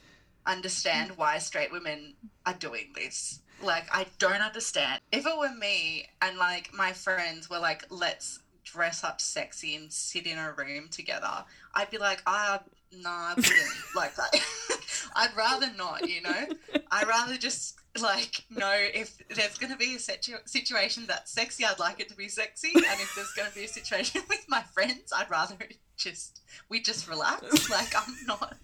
[0.47, 2.15] understand why straight women
[2.47, 3.41] are doing this.
[3.63, 5.01] Like, I don't understand.
[5.13, 9.93] If it were me and like my friends were like, let's dress up sexy and
[9.93, 11.45] sit in a room together,
[11.75, 12.61] I'd be like, ah,
[12.93, 13.57] no, I wouldn't
[13.97, 14.35] like that.
[15.17, 16.47] I'd rather not, you know?
[16.91, 21.65] I'd rather just like know if there's going to be a situ- situation that's sexy,
[21.65, 22.71] I'd like it to be sexy.
[22.75, 25.57] And if there's going to be a situation with my friends, I'd rather
[25.97, 27.69] just, we just relax.
[27.69, 28.57] Like, I'm not.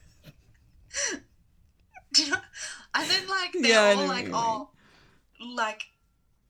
[2.17, 2.37] You know?
[2.95, 4.71] And then, like, they're Yeah, all like, oh,
[5.45, 5.83] like,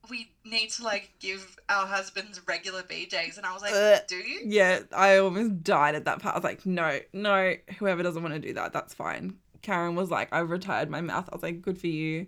[0.09, 3.37] we need to, like, give our husbands regular BJs.
[3.37, 4.01] And I was like, Ugh.
[4.07, 4.41] do you?
[4.45, 6.35] Yeah, I almost died at that part.
[6.35, 9.37] I was like, no, no, whoever doesn't want to do that, that's fine.
[9.61, 11.27] Karen was like, I've retired my mouth.
[11.31, 12.27] I was like, good for you.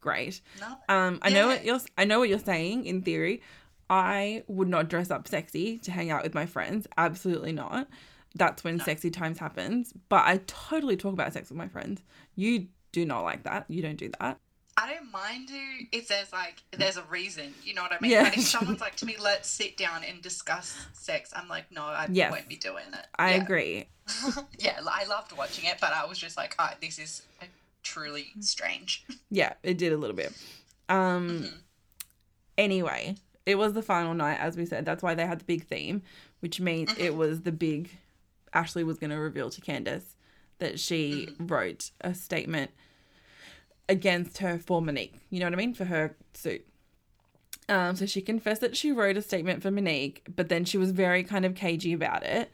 [0.00, 0.40] Great.
[0.60, 0.66] No.
[0.88, 3.40] Um, I know what you're I know what you're saying in theory.
[3.88, 6.86] I would not dress up sexy to hang out with my friends.
[6.96, 7.88] Absolutely not.
[8.34, 8.84] That's when No.
[8.84, 9.92] sexy times happens.
[10.08, 12.02] But I totally talk about sex with my friends.
[12.34, 13.64] You do not like that.
[13.68, 14.38] You don't do that.
[14.78, 18.10] I don't mind you if there's like there's a reason, you know what I mean?
[18.10, 18.24] Yeah.
[18.24, 21.82] But if someone's like to me, let's sit down and discuss sex, I'm like, no,
[21.82, 22.30] I Yes.
[22.30, 23.06] won't be doing it.
[23.18, 23.42] I yeah.
[23.42, 23.86] agree.
[24.58, 27.22] yeah, I loved watching it, but I was just like, oh, this is
[27.82, 29.04] truly strange.
[29.30, 30.32] Yeah, it did a little bit.
[30.88, 31.54] Um Mhm.
[32.58, 34.84] anyway, it was the final night, as we said.
[34.84, 36.02] That's why they had the big theme,
[36.40, 37.16] which means it Mhm.
[37.16, 37.90] was the big.
[38.52, 40.16] Ashley was going to reveal to Candiace
[40.58, 42.70] that she wrote a statement
[43.88, 45.14] against her for Monique.
[45.30, 45.74] You know what I mean?
[45.74, 46.66] For her suit.
[47.68, 50.92] Um, so she confessed that she wrote a statement for Monique, but then she was
[50.92, 52.50] very kind of cagey about it.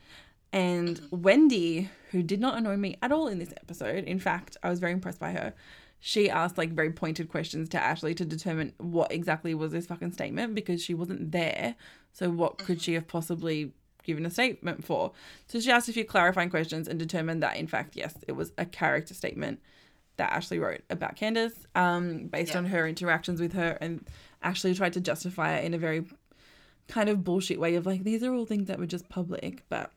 [0.52, 4.70] And Wendy, who did not annoy me at all in this episode, in fact, I
[4.70, 5.54] was very impressed by her.
[6.00, 10.12] She asked like very pointed questions to Ashley to determine what exactly was this fucking
[10.12, 11.76] statement because she wasn't there.
[12.12, 15.12] So what could she have possibly given a statement for?
[15.46, 18.52] So she asked a few clarifying questions and determined that in fact, yes, it was
[18.58, 19.60] a character statement
[20.16, 22.58] that Ashley wrote about Candiace, um, based Yeah.
[22.58, 24.06] on her interactions with her, and
[24.42, 26.04] Ashley tried to justify it in a very
[26.88, 29.92] kind of bullshit way of like these are all things that were just public, but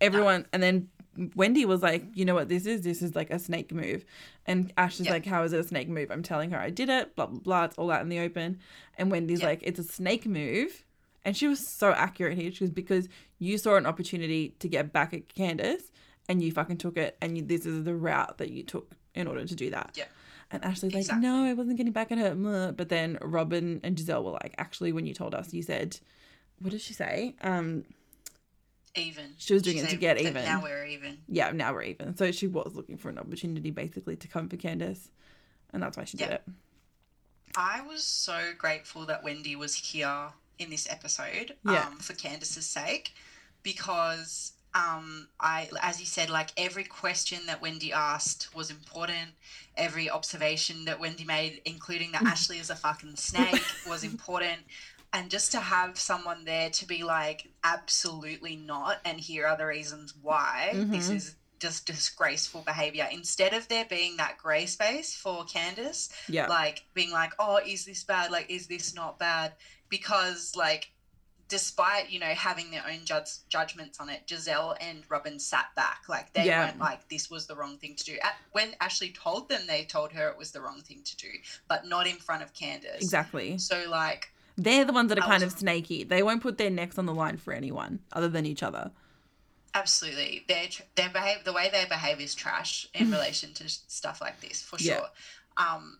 [0.00, 0.88] everyone and then
[1.36, 2.80] Wendy was like, you know what this is?
[2.80, 4.02] This is like a snake move.
[4.46, 6.10] And Ashley's like, how is it a snake move?
[6.10, 7.64] I'm telling her I did it, blah blah blah.
[7.64, 8.58] It's all out in the open.
[8.96, 10.84] And Wendy's like, it's a snake move.
[11.24, 12.50] And she was so accurate here.
[12.50, 15.90] She was because you saw an opportunity to get back at Candiace
[16.32, 19.26] and you fucking took it and you, this is the route that you took in
[19.26, 19.92] order to do that.
[19.94, 20.04] Yeah.
[20.50, 21.28] And Ashley's like, Exactly.
[21.28, 22.72] no, I wasn't getting back at her.
[22.72, 25.98] But then Robyn and Gizelle were like, actually, when you told us, you said,
[26.58, 27.34] what did she say?
[27.42, 27.84] Um,
[28.94, 29.34] Even.
[29.38, 30.44] She was doing it to get even.
[30.44, 31.18] Now we're even.
[31.28, 32.16] yeah, now we're even.
[32.16, 35.10] So she was looking for an opportunity basically to come for Candiace.
[35.72, 36.42] And that's why she did it.
[37.56, 41.86] I was so grateful that Wendy was here in this episode Yeah.
[41.86, 43.12] um, for Candiace's sake
[43.62, 49.30] because um, I, as you said, like every question that Wendy asked was important.
[49.76, 54.60] Every observation that Wendy made, including that Ashley is a fucking snake, was important.
[55.12, 59.66] And just to have someone there to be like, absolutely not, and here are the
[59.66, 61.16] reasons why this Mhm.
[61.16, 63.06] is just disgraceful behavior.
[63.12, 66.46] Instead of there being that grey space for Candiace, Yeah.
[66.48, 68.30] like being like, oh, is this bad?
[68.32, 69.52] Like, is this not bad?
[69.90, 70.90] Because like,
[71.52, 76.04] despite you know having their own judge- judgments on it, Gizelle and Robyn sat back.
[76.08, 76.64] Like they Yeah.
[76.64, 78.16] weren't like this was the wrong thing to do.
[78.22, 81.28] At, when Ashley told them, they told her it was the wrong thing to do,
[81.68, 83.02] but not in front of Candiace.
[83.02, 83.58] exactly.
[83.58, 86.04] So like, They're the ones that are I kind of snaky.
[86.04, 88.90] They won't put their necks on the line for anyone other than each other.
[89.74, 94.20] absolutely, their tr- their behave the way they behave is trash in relation to stuff
[94.20, 94.96] like this for Yeah.
[94.98, 95.08] sure.
[95.56, 95.98] Um,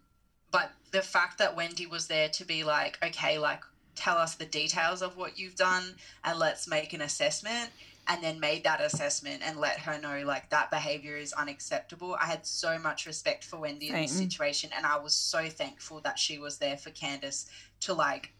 [0.50, 3.62] but the fact that Wendy was there to be like, okay, like
[3.94, 7.70] tell us the details of what you've done and let's make an assessment
[8.08, 12.16] and then made that assessment and let her know like that behavior is unacceptable.
[12.20, 16.00] I had so much respect for Wendy in this situation and I was so thankful
[16.00, 17.46] that she was there for Candiace
[17.80, 18.32] to like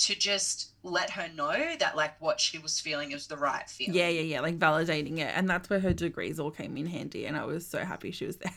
[0.00, 3.94] to just let her know that like what she was feeling is the right feeling.
[3.94, 4.40] Yeah, yeah, yeah.
[4.40, 5.30] Like validating it.
[5.34, 7.26] And that's where her degrees all came in handy.
[7.26, 8.52] And I was so happy she was there.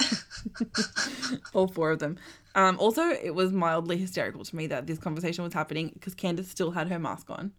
[1.53, 2.17] all four of them.
[2.55, 6.49] Um, also, it was mildly hysterical to me that this conversation was happening because Candiace
[6.49, 7.51] still had her mask on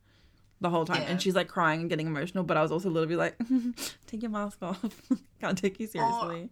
[0.63, 1.03] the whole time.
[1.03, 1.09] Yeah.
[1.09, 2.43] And she's like crying and getting emotional.
[2.43, 3.37] But I was also a little bit like,
[4.07, 4.83] take your mask off.
[5.43, 6.49] Can't take you seriously.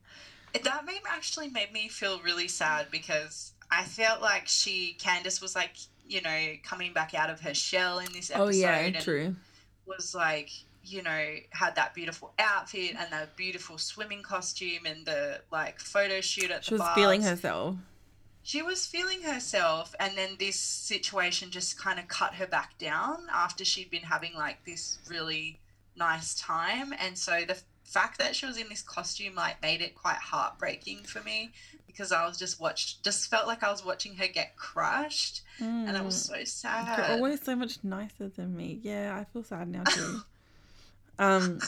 [0.53, 5.57] That meme actually made me feel really sad because I felt like she, Candiace, was
[5.57, 5.77] like,
[6.13, 8.43] you know, coming back out of her shell in this episode.
[8.45, 9.35] Oh, yeah, true.
[9.87, 10.51] Was like,
[10.85, 16.21] you know, had that beautiful outfit and that beautiful swimming costume and the like photo
[16.21, 16.63] shoot at the bar.
[16.63, 16.95] She the was bars.
[16.95, 17.77] feeling herself.
[18.45, 23.19] She was feeling herself, and then this situation just kind of cut her back down
[23.33, 25.61] after she'd been having like this really
[25.97, 26.93] nice time.
[26.99, 31.05] And so the fact that she was in this costume like made it quite heartbreaking
[31.05, 31.53] for me
[31.93, 35.97] because I was just watched just felt like I was watching her get crushed and
[35.97, 36.99] I was so sad.
[36.99, 38.81] You're always so much nicer than me.
[38.83, 40.21] Yeah, I feel sad now too.
[41.19, 41.61] um,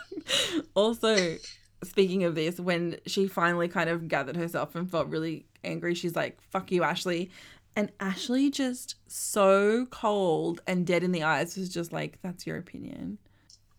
[0.74, 1.36] also,
[1.82, 6.14] speaking of this, when she finally kind of gathered herself and felt really angry, she's
[6.14, 7.30] like, "Fuck you, Ashley,"
[7.74, 12.58] and Ashley just so cold and dead in the eyes was just like, "That's your
[12.58, 13.18] opinion."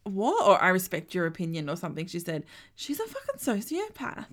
[0.03, 0.47] What?
[0.47, 2.07] Or I respect your opinion, or something.
[2.07, 4.27] She said, "She's a fucking sociopath."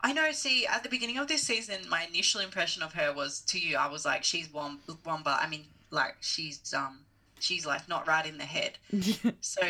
[0.00, 0.30] I know.
[0.32, 3.76] See, at the beginning of this season, my initial impression of her was to you.
[3.76, 5.36] I was like, she's one, Wamba.
[5.40, 7.00] I mean, like she's um,
[7.40, 8.78] she's like not right in the head.
[9.40, 9.62] So,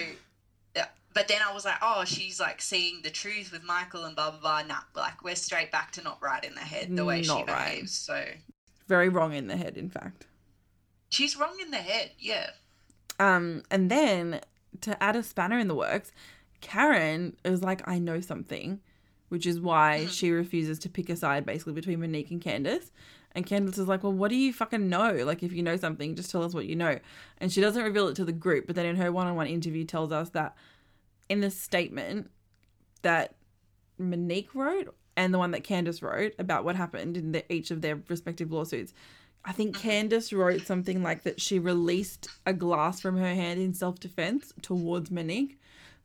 [0.75, 0.87] yeah.
[1.15, 4.31] But then I was like, oh, she's like seeing the truth with Michael and blah
[4.31, 4.63] blah blah.
[4.63, 7.49] Nah, like we're straight back to not right in the head the way she Not
[7.49, 7.71] right.
[7.71, 7.93] behaves.
[7.93, 8.25] So
[8.89, 10.27] Very wrong in the head, in fact.
[11.09, 12.11] she's wrong in the head.
[12.19, 12.51] Yeah.
[13.19, 14.41] Um, and then
[14.83, 16.13] to add a spanner in the works,
[16.61, 18.81] Karen is like, I know something,
[19.29, 20.09] which is why Mhm.
[20.11, 22.91] she refuses to pick a side basically between Monique and Candiace.
[23.33, 25.13] And Candiace is like, Well, what do you fucking know?
[25.25, 26.99] Like, if you know something, just tell us what you know.
[27.39, 29.47] And she doesn't reveal it to the group, but then in her one on one
[29.47, 30.57] interview, tells us that
[31.29, 32.31] in the statement
[33.03, 33.35] that
[33.99, 37.81] Monique wrote and the one that Candiace wrote about what happened in the, each of
[37.83, 38.93] their respective lawsuits.
[39.45, 43.75] I think Candiace wrote something like that she released a glass from her hand in
[43.75, 45.59] self defense towards Monique.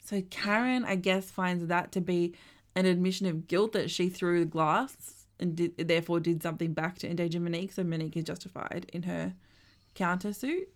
[0.04, 2.34] So Karen, I guess, finds that to be
[2.76, 6.98] an admission of guilt that she threw the glass and did, therefore did something back
[7.00, 7.74] to endanger Monique.
[7.74, 9.34] So Monique is justified in her
[9.96, 10.68] countersuit.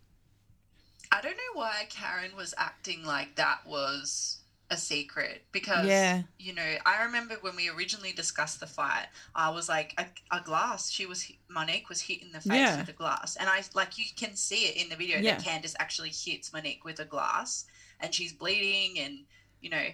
[1.11, 4.39] I don't know why Karen was acting like that was
[4.71, 6.23] a secret because Yeah.
[6.39, 9.05] you know I remember when we originally discussed the fight
[9.35, 12.79] I was like a, a glass she was Monique was hit in the face Yeah.
[12.79, 15.35] with a glass and I like you can see it in the video Yeah.
[15.35, 17.65] that Candiace actually hits Monique with a glass
[17.99, 19.19] and she's bleeding and
[19.61, 19.85] you know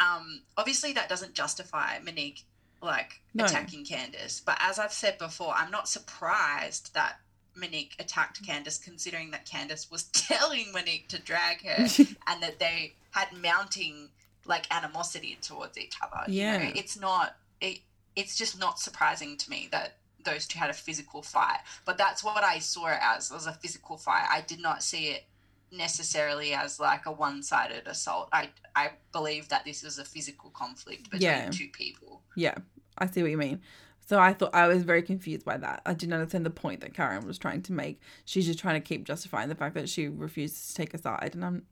[0.00, 2.44] um obviously that doesn't justify Monique
[2.82, 3.44] like No.
[3.44, 7.18] attacking Candiace but as I've said before I'm not surprised that
[7.56, 11.76] Monique attacked Candiace considering that Candiace was telling Monique to drag her
[12.26, 14.08] and that they had mounting
[14.46, 16.30] like animosity towards each other.
[16.30, 16.52] you know?
[16.58, 16.72] Yeah.
[16.74, 17.36] it's not.
[17.60, 17.80] It,
[18.16, 21.58] it's just not surprising to me that those two had a physical fight.
[21.84, 24.26] But that's what I saw it as as a physical fight.
[24.30, 25.24] I did not see it
[25.70, 28.28] necessarily as like a one-sided assault.
[28.32, 31.50] I I believe that this is a physical conflict between Yeah.
[31.50, 32.22] two people.
[32.36, 32.54] Yeah,
[32.96, 33.60] I see what you mean.
[34.06, 35.82] So I thought I was very confused by that.
[35.84, 38.00] I didn't understand the point that Karen was trying to make.
[38.24, 41.32] She's just trying to keep justifying the fact that she refuses to take a side,
[41.34, 41.66] and I'm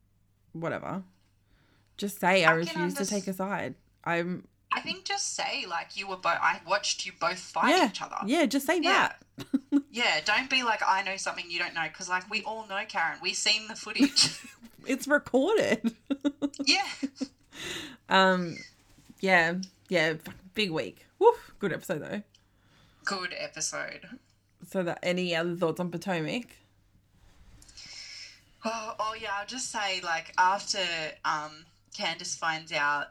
[0.53, 1.03] whatever.
[1.97, 3.75] Just say I, I refuse to take a side.
[4.05, 6.39] I'm I think just say like you were both.
[6.41, 8.17] I watched you both fight yeah, each other.
[8.27, 8.45] yeah.
[8.47, 9.13] Just say Yeah.
[9.39, 9.83] that.
[9.91, 12.83] Yeah, don't be like I know something you don't know because like we all know
[12.87, 13.17] Karen.
[13.23, 14.41] We've seen the footage.
[14.87, 15.91] It's recorded.
[16.65, 16.85] yeah.
[18.09, 18.57] um,
[19.21, 19.55] yeah,
[19.89, 20.15] yeah.
[20.55, 21.07] Big week.
[21.19, 21.53] Woof.
[21.59, 22.23] Good episode though.
[23.05, 24.07] Good episode.
[24.69, 26.45] So that any other thoughts on Potomac?
[28.65, 30.79] Oh, oh yeah, I'll just say like after
[31.25, 31.65] um
[31.97, 33.07] Candiace finds out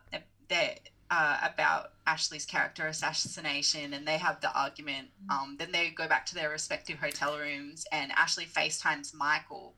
[0.49, 0.79] that
[1.11, 6.25] uh, about Ashley's character assassination and they have the argument, um, then they go back
[6.27, 9.73] to their respective hotel rooms and Ashley FaceTimes Michael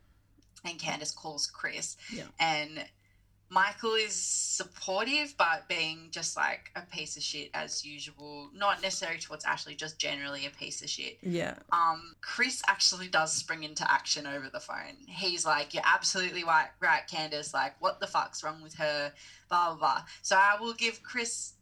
[0.63, 1.97] and Candiace calls Chris.
[2.13, 2.23] Yeah.
[2.39, 2.85] And
[3.49, 8.49] Michael is supportive but being just like a piece of shit as usual.
[8.53, 13.31] Not necessarily towards Ashley, just generally a piece of shit Yeah, um, Chris actually does
[13.31, 14.97] spring into action over the phone.
[15.07, 17.53] He's like, "You're absolutely right, right, Candiace.
[17.53, 19.13] Like, what the fuck's wrong with her?"
[19.49, 20.03] Blah blah blah.
[20.21, 21.53] So I will give Chris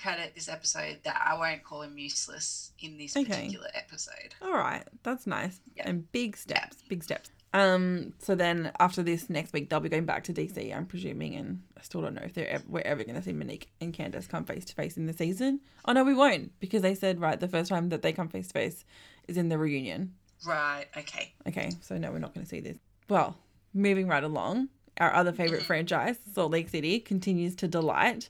[0.00, 3.24] credit this episode that I won't call him useless in this Okay.
[3.24, 4.34] particular episode.
[4.42, 5.58] All right, that's nice.
[5.74, 5.88] Yeah.
[5.88, 7.30] And big steps, big steps.
[7.56, 11.36] Um, so then after this next week, they'll be going back to DC, I'm presuming,
[11.36, 13.94] and I still don't know if they're ever, we're ever going to see Monique and
[13.94, 15.60] Candiace come face to face in the season.
[15.86, 18.48] Oh no, we won't because they said right the first time that they come face
[18.48, 18.84] to face
[19.26, 20.12] is in the reunion.
[20.46, 20.84] Right.
[20.98, 21.32] Okay.
[21.48, 22.76] Okay, so no, we're not going to see this.
[23.08, 23.38] Well,
[23.72, 24.68] moving right along,
[25.00, 28.28] our other favorite franchise, Salt Lake City, continues to delight.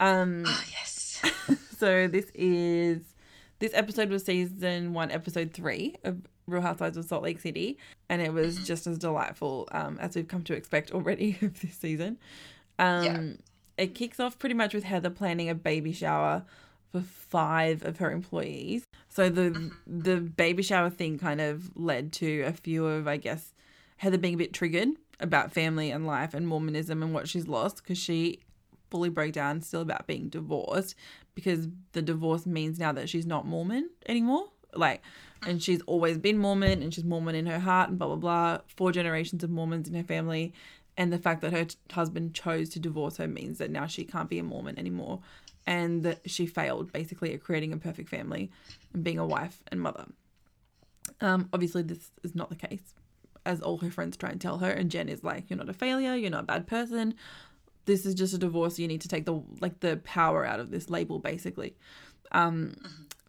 [0.00, 1.20] Um, Oh yes.
[1.78, 3.02] so this is
[3.58, 7.78] this episode was season one, episode three of Real Housewives of Salt Lake City,
[8.08, 11.74] and it was just as delightful um, as we've come to expect already of this
[11.76, 12.18] season.
[12.78, 13.32] Um, Yeah.
[13.78, 16.44] It kicks off pretty much with Heather planning a baby shower
[16.90, 18.84] for five of her employees.
[19.08, 23.54] So the the baby shower thing kind of led to a few of, I guess,
[23.96, 24.90] Heather being a bit triggered
[25.20, 28.40] about family and life and Mormonism and what she's lost because she
[28.90, 30.94] fully broke down still about being divorced
[31.34, 34.48] because the divorce means now that she's not Mormon anymore.
[34.74, 35.02] Like,
[35.46, 38.58] and she's always been Mormon and she's Mormon in her heart and blah, blah, blah.
[38.76, 40.52] Four generations of Mormons in her family.
[40.96, 44.04] and the fact that her t- husband chose to divorce her means that now she
[44.04, 45.20] can't be a Mormon anymore,
[45.66, 48.50] and that she failed basically at creating a perfect family
[48.92, 50.06] and being a wife and mother.
[51.20, 52.94] Um, obviously, this is not the case,
[53.46, 54.70] as all her friends try and tell her.
[54.70, 56.14] And Jen is like, "You're not a failure.
[56.14, 57.14] You're not a bad person.
[57.86, 58.78] This is just a divorce.
[58.78, 61.74] You need to take the like the power out of this label, basically."
[62.32, 62.74] Um,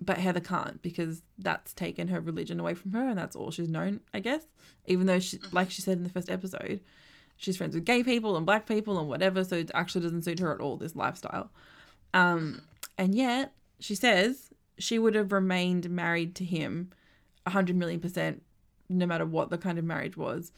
[0.03, 3.69] but Heather can't because that's taken her religion away from her, and that's all she's
[3.69, 4.45] known, I guess.
[4.85, 6.81] Even though she, like she said in the first episode,
[7.37, 10.39] she's friends with gay people and black people and whatever, so it actually doesn't suit
[10.39, 10.77] her at all.
[10.77, 11.51] This lifestyle.
[12.13, 12.61] Um,
[12.97, 16.91] and yet she says she would have remained married to him
[17.45, 18.43] a hundred million percent,
[18.89, 20.51] no matter what the kind of marriage was,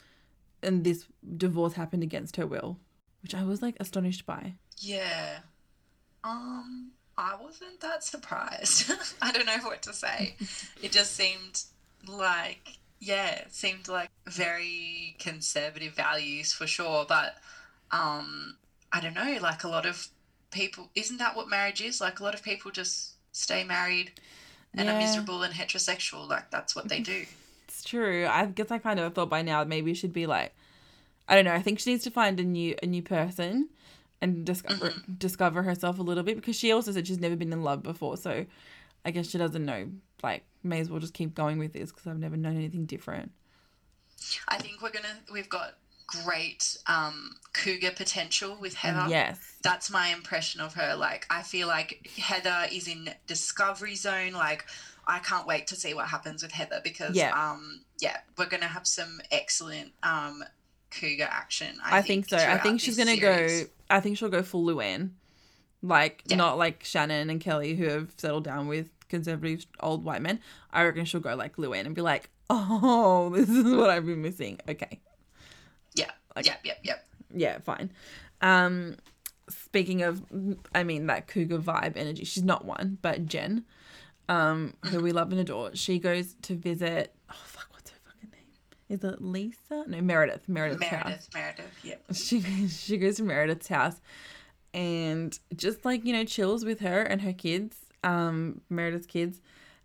[0.62, 2.78] and this divorce happened against her will,
[3.22, 4.54] which I was like astonished by.
[4.78, 5.38] Yeah.
[6.24, 8.92] Um, I wasn't that surprised.
[9.22, 10.36] I don't know what to say.
[10.82, 11.62] It just seemed
[12.06, 17.06] like, yeah, it seemed like very conservative values for sure.
[17.08, 17.36] But
[17.90, 18.56] um,
[18.92, 20.08] I don't know, like a lot of
[20.50, 22.00] people, isn't that what marriage is?
[22.00, 24.12] Like a lot of people just stay married
[24.74, 26.28] and are miserable and heterosexual.
[26.28, 27.24] Like that's what they do.
[27.68, 28.26] It's true.
[28.26, 30.54] I guess I kind of thought by now maybe it should be like,
[31.28, 31.52] I don't know.
[31.52, 33.68] I think she needs to find a new a new person
[34.30, 37.62] and discover discover herself a little bit because she also said she's never been in
[37.62, 38.16] love before.
[38.16, 38.46] So
[39.04, 39.88] I guess she doesn't know.
[40.22, 43.30] Like, may as well just keep going with this because I've never known anything different.
[44.48, 45.74] I think we're gonna, we've got
[46.06, 49.06] great um, cougar potential with Heather.
[49.08, 49.38] Yes.
[49.62, 50.96] that's my impression of her.
[50.96, 54.32] Like, I feel like Heather is in discovery zone.
[54.32, 54.64] Like,
[55.06, 57.30] I can't wait to see what happens with Heather because, Yeah.
[57.32, 60.42] um, yeah, we're gonna have some excellent um
[60.90, 61.76] cougar action.
[61.84, 62.36] I, think, so.
[62.36, 63.64] I think she's gonna series.
[63.64, 63.70] go.
[63.90, 65.10] I think she'll go full Luann,
[65.82, 66.36] like Yeah.
[66.36, 70.40] not like Shannon and Kelly who have settled down with conservative old white men.
[70.72, 74.22] I reckon she'll go like Luann and be like, "Oh, this is what I've been
[74.22, 75.00] missing." Okay,
[75.94, 77.06] Yeah, like- yep, yep, yep.
[77.34, 77.90] yeah, fine.
[78.40, 78.96] Um,
[79.48, 80.22] speaking of,
[80.74, 82.24] I mean that cougar vibe energy.
[82.24, 83.64] She's not one, but Jen,
[84.28, 85.70] um, who we love and adore.
[85.74, 87.14] She goes to visit.
[87.30, 88.46] Oh fuck, what's her fucking name?
[88.88, 89.84] Is it Lisa?
[89.86, 90.48] No, Meredith.
[90.48, 92.02] Meredith's house Meredith, Meredith, yep.
[92.14, 94.00] she she goes to Meredith's house
[94.76, 99.40] and just like you know chills with her and her kids um Meredith's kids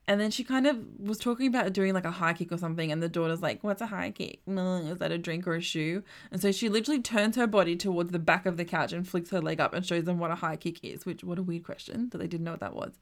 [0.08, 2.92] and then she kind of was talking about doing like a high kick or something
[2.92, 6.04] and the daughter's like what's a high kick is that a drink or a shoe
[6.32, 9.30] and so she literally turns her body towards the back of the couch and flicks
[9.30, 11.64] her leg up and shows them what a high kick is which what a weird
[11.64, 13.00] question that they didn't know what that was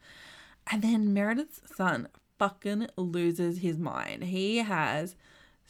[0.71, 5.15] and then Meredith's son fucking loses his mind he has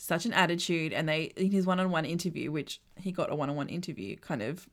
[0.02, 4.16] such an attitude and they in his one-on-one interview which he got a one-on-one interview
[4.16, 4.70] kind of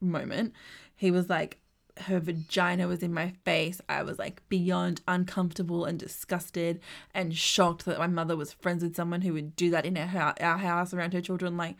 [0.00, 0.52] moment
[0.96, 1.58] he was like
[1.98, 3.80] her vagina was in my face.
[3.88, 6.80] I was like beyond uncomfortable and disgusted
[7.14, 10.34] and shocked that my mother was friends with someone who would do that in our,
[10.40, 11.76] our house around her children like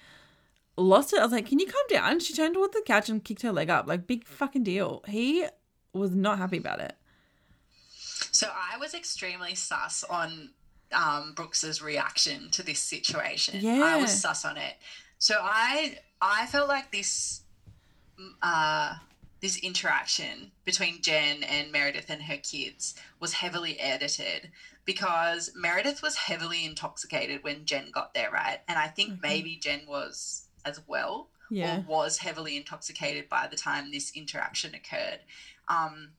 [0.77, 1.19] lost it.
[1.19, 2.21] I was like can you calm down?
[2.21, 3.87] She turned towards the couch and kicked her leg up.
[3.87, 5.03] Like big fucking deal.
[5.07, 5.45] He
[5.93, 6.95] was not happy about it.
[8.33, 10.51] So I was extremely sus on
[10.93, 13.61] um, Brooks's reaction to this situation.
[13.61, 13.81] Yeah.
[13.83, 14.75] I was sus on it.
[15.19, 17.43] So I I felt like this
[18.43, 18.95] uh,
[19.41, 24.51] this interaction between Jen and Meredith and her kids was heavily edited
[24.85, 28.61] because Meredith was heavily intoxicated when Jen got there, right?
[28.69, 29.23] And I think Mhm.
[29.23, 34.75] maybe Jen was as well yeah or was heavily intoxicated by the time this interaction
[34.75, 35.21] occurred.
[35.69, 36.13] Um,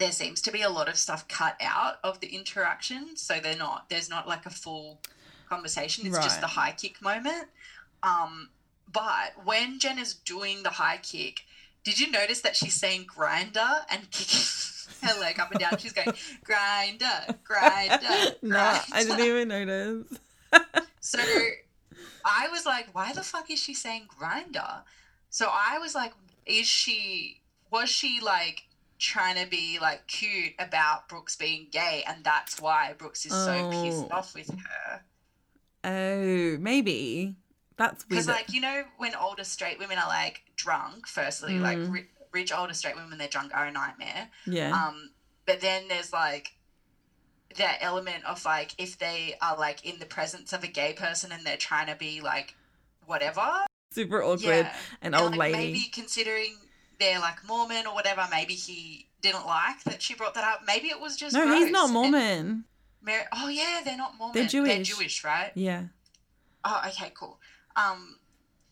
[0.00, 3.56] there seems to be a lot of stuff cut out of the interaction, so they're
[3.56, 3.88] not.
[3.90, 4.98] There's not like a full
[5.48, 6.06] conversation.
[6.06, 7.46] It's just the high kick moment.
[8.02, 8.48] Um,
[8.90, 11.40] but when Jen is doing the high kick,
[11.84, 14.40] did you notice that she's saying Grindr and kicking
[15.02, 15.76] her leg up and down?
[15.78, 16.08] She's going
[16.48, 18.34] Grindr, Grindr.
[18.42, 20.18] no i didn't even notice
[21.00, 21.18] So
[22.24, 24.80] I was like, why the fuck is she saying Grindr?
[25.28, 26.12] So I was like,
[26.46, 27.40] is she,
[27.70, 28.64] was she like
[29.00, 33.70] trying to be like cute about Brooks being gay and that's why Brooks is so
[33.70, 34.16] pissed Oh.
[34.16, 35.02] off with her?
[35.84, 37.34] oh maybe
[37.76, 41.90] that's Because, like, you know, when older straight women are like drunk, firstly, like Mm.
[41.92, 44.28] ri- rich older straight women, they're drunk, are a nightmare.
[44.46, 45.10] yeah Um,
[45.46, 46.52] but then there's like
[47.56, 51.32] that element of like if they are like in the presence of a gay person
[51.32, 52.54] and they're trying to be like
[53.06, 56.56] whatever, super awkward yeah, an and, old like, lady Maybe considering
[57.00, 60.60] they're like Mormon or whatever, maybe he didn't like that she brought that up.
[60.66, 62.64] Maybe it was just no he's not mormon
[63.02, 64.34] Mary- oh yeah, they're not Mormon.
[64.34, 64.88] They're They're Jewish.
[64.96, 65.52] Jewish, right?
[65.54, 65.84] yeah
[66.64, 67.40] Oh, okay, cool.
[67.74, 68.16] Um,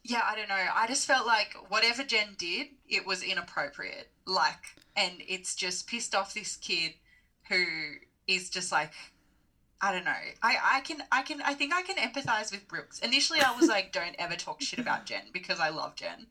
[0.05, 0.65] yeah, I don't know.
[0.75, 4.11] I just felt like whatever Jen did, it was inappropriate.
[4.27, 6.93] Like, and it's just pissed off this kid
[7.49, 7.65] who
[8.27, 8.93] is just like
[9.81, 10.11] I don't know.
[10.43, 12.99] I, I can I can I think I can empathize with Brooks.
[12.99, 16.27] Initially, I was like, don't ever talk shit about Jen because I love Jen,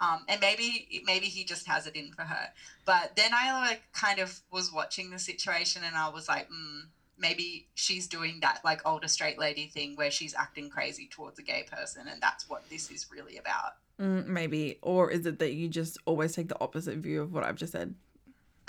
[0.00, 2.48] um, and maybe maybe he just has it in for her.
[2.84, 6.82] But then I like kind of was watching the situation, and I was like, mm,
[7.18, 11.42] maybe she's doing that like older straight lady thing where she's acting crazy towards a
[11.42, 13.72] gay person, and that's what this is really about.
[14.00, 14.78] Mm, maybe.
[14.82, 17.72] Or is it that you just always take the opposite view of what I've just
[17.72, 17.94] said?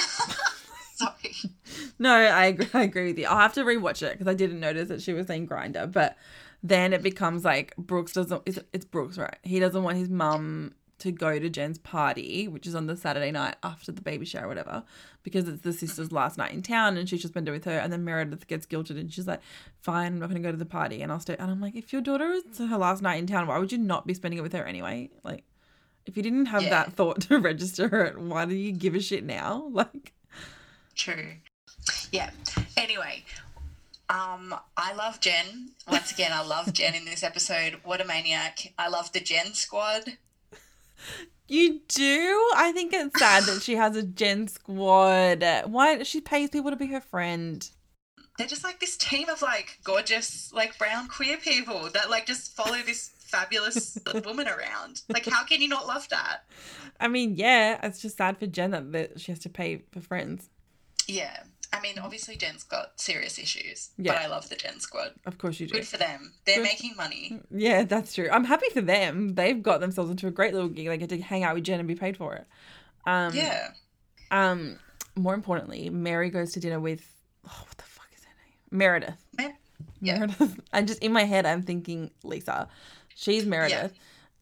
[0.94, 1.34] Sorry.
[1.98, 3.26] No, I agree, I agree with you.
[3.26, 5.90] I'll have to rewatch it because I didn't notice that she was saying Grindr.
[5.90, 6.16] But
[6.62, 8.42] then it becomes like Brooks doesn't.
[8.44, 9.36] It's, it's Brooks, right?
[9.42, 13.30] He doesn't want his mum to go to Jen's party, which is on the Saturday
[13.30, 14.82] night after the baby shower or whatever,
[15.22, 17.78] because it's the sister's last night in town and she's just been with her.
[17.78, 19.40] And then Meredith gets guilted and she's like,
[19.82, 21.36] fine, I'm not going to go to the party and I'll stay.
[21.38, 23.78] And I'm like, if your daughter is her last night in town, why would you
[23.78, 25.10] not be spending it with her anyway?
[25.22, 25.44] Like,
[26.06, 26.70] if you didn't have Yeah.
[26.70, 29.68] that thought to register it, why do you give a shit now?
[29.72, 30.14] Like,
[30.94, 31.32] True.
[32.10, 32.30] Yeah.
[32.78, 33.22] Anyway,
[34.08, 35.72] um, I love Jen.
[35.90, 37.80] Once again, I love Jen in this episode.
[37.84, 38.72] What a maniac!
[38.78, 40.16] I love the Jen squad.
[41.48, 42.50] You do?
[42.56, 45.44] I think it's sad that she has a Jen Squad.
[45.66, 47.68] Why she pays people to be her friend?
[48.36, 52.54] They're just like this team of like gorgeous, like brown queer people that like just
[52.54, 55.02] follow this fabulous woman around.
[55.08, 56.40] Like, how can you not love that?
[56.98, 60.00] I mean, yeah, it's just sad for Jen that, that she has to pay for
[60.00, 60.50] friends.
[61.06, 61.44] Yeah.
[61.76, 64.12] I mean, obviously, Jen's got serious issues, Yeah.
[64.12, 65.12] but I love the Jen squad.
[65.26, 65.74] Of course you do.
[65.74, 66.32] Good for them.
[66.44, 66.62] They're Good.
[66.64, 67.40] making money.
[67.50, 68.28] Yeah, that's true.
[68.30, 69.34] I'm happy for them.
[69.34, 70.86] They've got themselves into a great little gig.
[70.88, 72.46] They get to hang out with Jen and be paid for it.
[73.06, 73.70] Um, Yeah.
[74.30, 74.78] Um.
[75.16, 77.02] More importantly, Mary goes to dinner with.
[77.46, 78.78] Oh, what the fuck is her name?
[78.78, 79.14] Meredith.
[79.38, 79.48] Ma-
[80.00, 80.18] Yeah.
[80.18, 80.60] Meredith.
[80.72, 82.68] And just in my head, I'm thinking Lisa.
[83.14, 83.92] She's Meredith.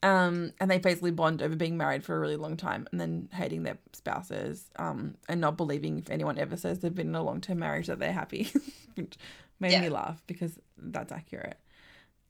[0.04, 3.28] Um, and they basically bond over being married for a really long time and then
[3.32, 7.22] hating their spouses, um, and not believing if anyone ever says they've been in a
[7.22, 8.48] long term marriage that they're happy.
[8.96, 9.16] Which
[9.60, 11.58] made me laugh because that's accurate.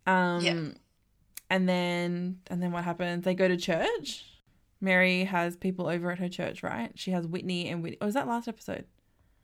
[0.07, 0.65] Um Yeah.
[1.51, 3.25] and then and then what happens?
[3.25, 4.25] They go to church.
[4.81, 6.93] Mary has people over at her church, right?
[6.95, 7.99] She has Whitney and Whitney.
[8.01, 8.85] Oh, was that last episode?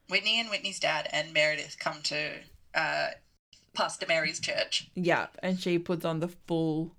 [0.09, 2.31] Whitney and Whitney's dad and Meredith come to
[2.75, 3.09] uh,
[3.75, 4.91] Pastor Mary's church.
[4.95, 6.95] Yeah, and she puts on the full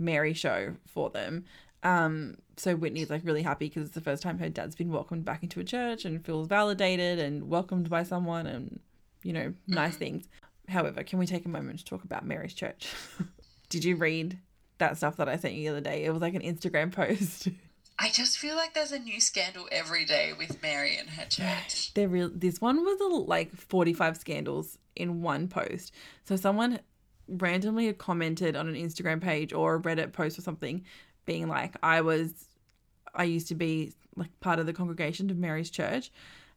[0.00, 1.44] Mary show for them.
[1.82, 5.24] Um, so Whitney's like really happy because it's the first time her dad's been welcomed
[5.24, 8.80] back into a church and feels validated and welcomed by someone and
[9.22, 10.26] you know nice things.
[10.68, 12.88] However, can we take a moment to talk about Mary's church?
[13.68, 14.38] Did you read
[14.78, 16.04] that stuff that I sent you the other day?
[16.04, 17.48] It was like an Instagram post.
[17.98, 21.92] I just feel like there's a new scandal every day with Mary and her church.
[21.94, 25.92] There real this one was a, like 45 scandals in one post.
[26.24, 26.80] So someone
[27.30, 30.84] randomly had commented on an Instagram page or a Reddit post or something
[31.26, 32.32] being like I was
[33.14, 36.10] I used to be like part of the congregation of Mary's church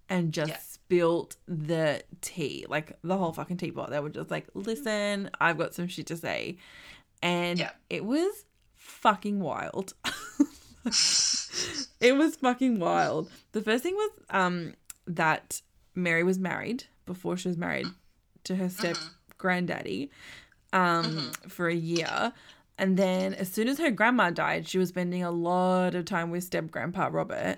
[0.09, 0.57] and just Yeah.
[0.59, 3.89] spilt the tea, like the whole fucking teapot.
[3.89, 6.57] They were just like, "Listen, I've got some shit to say."
[7.21, 7.71] And Yeah.
[7.89, 8.45] it was
[8.75, 9.93] fucking wild.
[10.85, 13.29] it was fucking wild.
[13.53, 14.73] The first thing was um
[15.07, 15.61] that
[15.95, 17.87] Mary was married before she was married
[18.45, 18.97] to her step
[19.37, 20.09] granddaddy
[20.73, 22.33] um for a year.
[22.77, 26.31] And then as soon as her grandma died, she was spending a lot of time
[26.31, 27.57] with step grandpa Robert.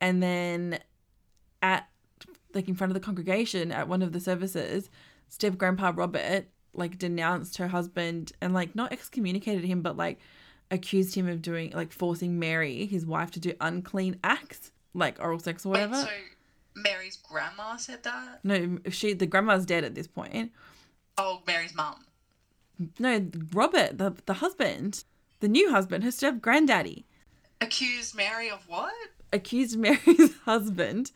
[0.00, 0.78] And then
[1.62, 1.88] at
[2.54, 4.90] like in front of the congregation at one of the services,
[5.28, 10.18] step grandpa Robert like denounced her husband and like not excommunicated him, but like
[10.70, 15.38] accused him of doing like forcing Mary, his wife, to do unclean acts, like oral
[15.38, 16.02] sex or Wait, whatever.
[16.06, 16.08] so
[16.74, 18.40] Mary's grandma said that?
[18.44, 20.52] No, she the grandma's dead at this point.
[21.18, 22.04] Oh, Mary's mum.
[22.98, 25.04] No, Robert, the the husband,
[25.40, 27.06] the new husband, her step granddaddy,
[27.60, 28.92] Accused Mary of what?
[29.32, 31.10] accused Mary's husband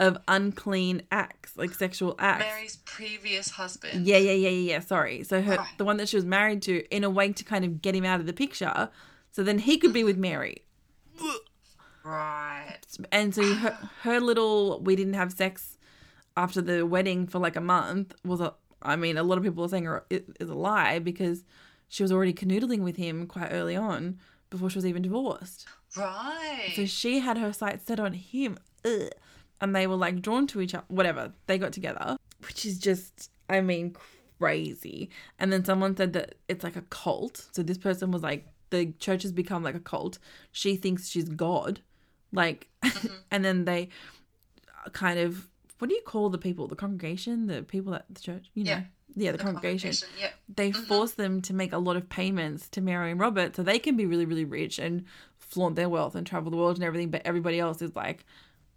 [0.00, 2.44] of unclean acts, like sexual acts.
[2.44, 4.06] Mary's previous husband.
[4.06, 4.80] Yeah, yeah, yeah, yeah, yeah.
[4.80, 5.22] Sorry.
[5.22, 5.68] So her Right.
[5.78, 8.04] the one that she was married to, in a way to kind of get him
[8.04, 8.90] out of the picture,
[9.30, 10.64] so then he could be with Mary.
[12.04, 12.78] Right.
[13.10, 15.78] And so her her little we didn't have sex
[16.36, 18.54] after the wedding for like a month was a.
[18.84, 21.44] I mean, a lot of people are saying it is a lie because
[21.88, 24.18] she was already canoodling with him quite early on
[24.50, 25.66] before she was even divorced.
[25.96, 26.72] Right.
[26.74, 28.58] So she had her sights set on him.
[28.84, 29.10] Ugh.
[29.60, 30.84] And they were like drawn to each other.
[30.88, 31.32] Whatever.
[31.46, 32.16] They got together,
[32.46, 33.96] which is just, I mean,
[34.38, 35.10] crazy.
[35.38, 37.48] And then someone said that it's like a cult.
[37.52, 40.18] So this person was like, the church has become like a cult.
[40.52, 41.80] She thinks she's God.
[42.32, 43.14] Like, mm-hmm.
[43.30, 43.88] and then they
[44.92, 45.48] kind of,
[45.78, 46.66] what do you call the people?
[46.68, 47.46] The congregation?
[47.46, 48.50] The people at the church?
[48.54, 48.70] You know?
[48.70, 48.82] Yeah.
[49.16, 50.30] Yeah, the, congregation Yeah.
[50.52, 53.78] they force them to make a lot of payments to Mary and Robert so they
[53.78, 55.04] can be really, really rich and
[55.38, 57.10] flaunt their wealth and travel the world and everything.
[57.10, 58.24] But everybody else is like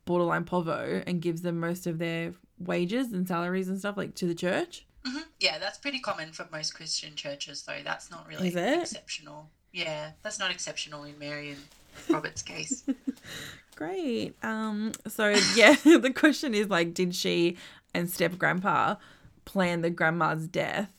[0.05, 4.27] borderline povo and gives them most of their wages and salaries and stuff like to
[4.27, 4.85] the church.
[5.05, 7.79] hmm Yeah, that's pretty common for most Christian churches, though.
[7.83, 8.81] That's not really Is it?
[8.81, 9.49] exceptional.
[9.71, 11.61] Yeah, that's not exceptional in Mary and
[12.09, 12.83] Robert's case.
[13.78, 14.34] Great.
[14.41, 14.91] Um.
[15.07, 17.57] So yeah, the question is like, did she
[17.93, 18.95] and step grandpa
[19.45, 20.91] plan the grandma's death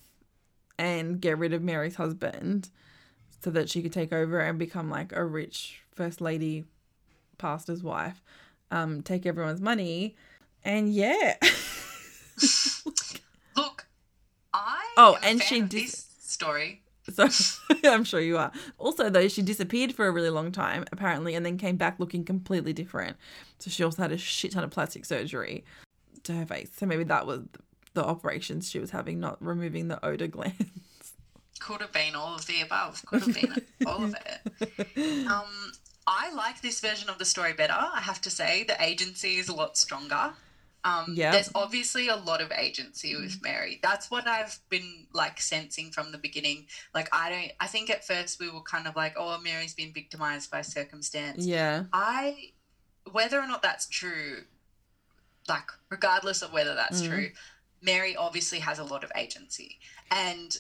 [0.79, 2.71] and get rid of Mary's husband
[3.43, 6.67] so that she could take over and become like a rich first lady
[7.37, 8.23] pastor's wife,
[8.71, 10.15] um, take everyone's money,
[10.65, 11.35] and yeah.
[13.57, 13.89] Look,
[14.55, 16.83] I Oh, and she dis- this story.
[17.13, 17.29] So
[17.85, 18.53] I'm sure you are.
[18.79, 22.25] Also, though, she disappeared for a really long time, apparently, and then came back looking
[22.25, 23.17] completely different.
[23.59, 25.65] So she also had a shit ton of plastic surgery
[26.25, 26.71] to her face.
[26.77, 27.43] So maybe that was
[27.95, 30.57] the operations she was having, not removing the odor glands.
[31.61, 33.05] Could have been all of the above.
[33.07, 34.87] Could have been all of it.
[35.29, 35.73] Um,
[36.07, 37.75] I like this version of the story better.
[37.75, 40.33] I have to say, the agency is a lot stronger.
[40.85, 41.33] Um, Yeah.
[41.33, 43.81] There's obviously a lot of agency with Mary.
[43.83, 46.67] That's what I've been like sensing from the beginning.
[46.95, 47.53] Like I don't.
[47.61, 51.45] I think at first we were kind of like, oh, Mary's been victimized by circumstance.
[51.45, 51.85] Yeah.
[51.93, 52.53] I,
[53.11, 54.45] whether or not that's true,
[55.49, 57.09] like regardless of whether that's Mm.
[57.09, 57.31] true,
[57.83, 59.79] Mary obviously has a lot of agency.
[60.11, 60.57] And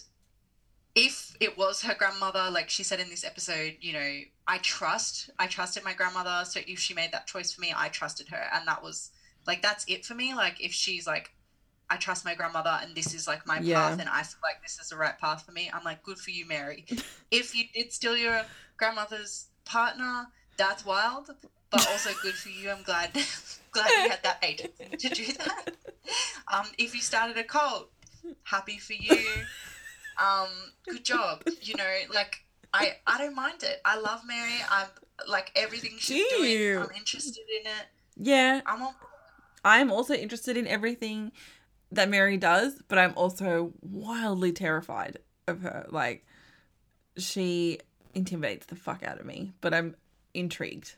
[0.95, 5.31] if it was her grandmother, like she said in this episode, you know, I trust,
[5.39, 6.45] I trusted my grandmother.
[6.45, 8.49] So if she made that choice for me, I trusted her.
[8.53, 9.11] And that was
[9.47, 10.35] like, that's it for me.
[10.35, 11.31] Like if she's like,
[11.91, 13.89] I trust my grandmother and this is like my Yeah.
[13.89, 16.19] path and I feel like this is the right path for me, I'm like, good
[16.19, 16.85] for you, Mary.
[17.31, 18.43] if you did steal your
[18.77, 20.27] grandmother's partner,
[20.59, 21.31] that's wild,
[21.71, 22.71] but also good for you.
[22.71, 23.11] I'm glad
[23.73, 25.71] glad you had that agency to do that.
[26.53, 27.91] Um, if you started a cult,
[28.45, 29.17] happy for you.
[30.19, 30.49] Um,
[30.89, 31.43] good job.
[31.63, 33.81] You know, like I I don't mind it.
[33.85, 34.51] I love Mary.
[34.71, 34.89] I'm
[35.29, 36.79] like everything she's Do doing.
[36.79, 37.87] I'm interested in it.
[38.17, 38.61] Yeah.
[38.67, 38.95] I'm on
[39.69, 41.33] I'm also interested in everything
[41.93, 45.87] that Mary does, but I'm also wildly terrified of her.
[45.91, 46.27] Like,
[47.17, 47.79] she
[48.15, 49.95] intimidates the fuck out of me, but I'm
[50.35, 50.95] intrigued.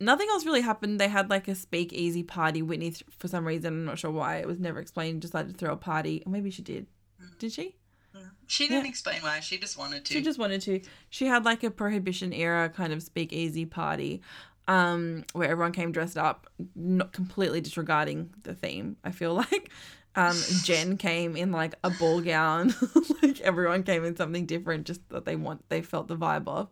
[0.00, 1.00] Nothing else really happened.
[1.00, 2.60] They had like a speakeasy party.
[2.62, 5.58] Whitney, th- for some reason, I'm not sure why, it was never explained, decided to
[5.58, 6.22] throw a party.
[6.26, 6.86] Or maybe she did.
[7.22, 7.38] Mm.
[7.38, 7.76] Did she?
[8.14, 8.30] Mm.
[8.46, 8.90] She didn't Yeah.
[8.90, 9.40] explain why.
[9.40, 10.12] She just wanted to.
[10.12, 10.80] She just wanted to.
[11.08, 14.20] She had like a prohibition era kind of speakeasy party
[14.68, 19.70] um, where everyone came dressed up, not completely disregarding the theme, I feel like.
[20.14, 22.74] Um, Jen came in like a ball gown.
[23.22, 26.68] like everyone came in something different, just that they want they felt the vibe of.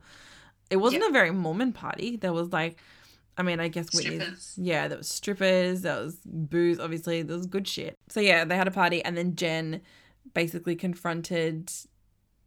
[0.70, 2.16] It wasn't a very Mormon party.
[2.16, 2.78] There was like
[3.36, 4.24] I mean, I guess Whitney.
[4.56, 7.98] Yeah, there was strippers, there was booze, obviously, there was good shit.
[8.08, 9.80] So yeah, they had a party and then Jen
[10.34, 11.70] basically confronted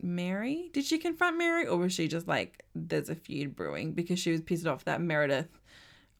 [0.01, 0.69] Mary.
[0.73, 4.31] Did she confront Mary or was she just like there's a feud brewing because she
[4.31, 5.49] was pissed off that Meredith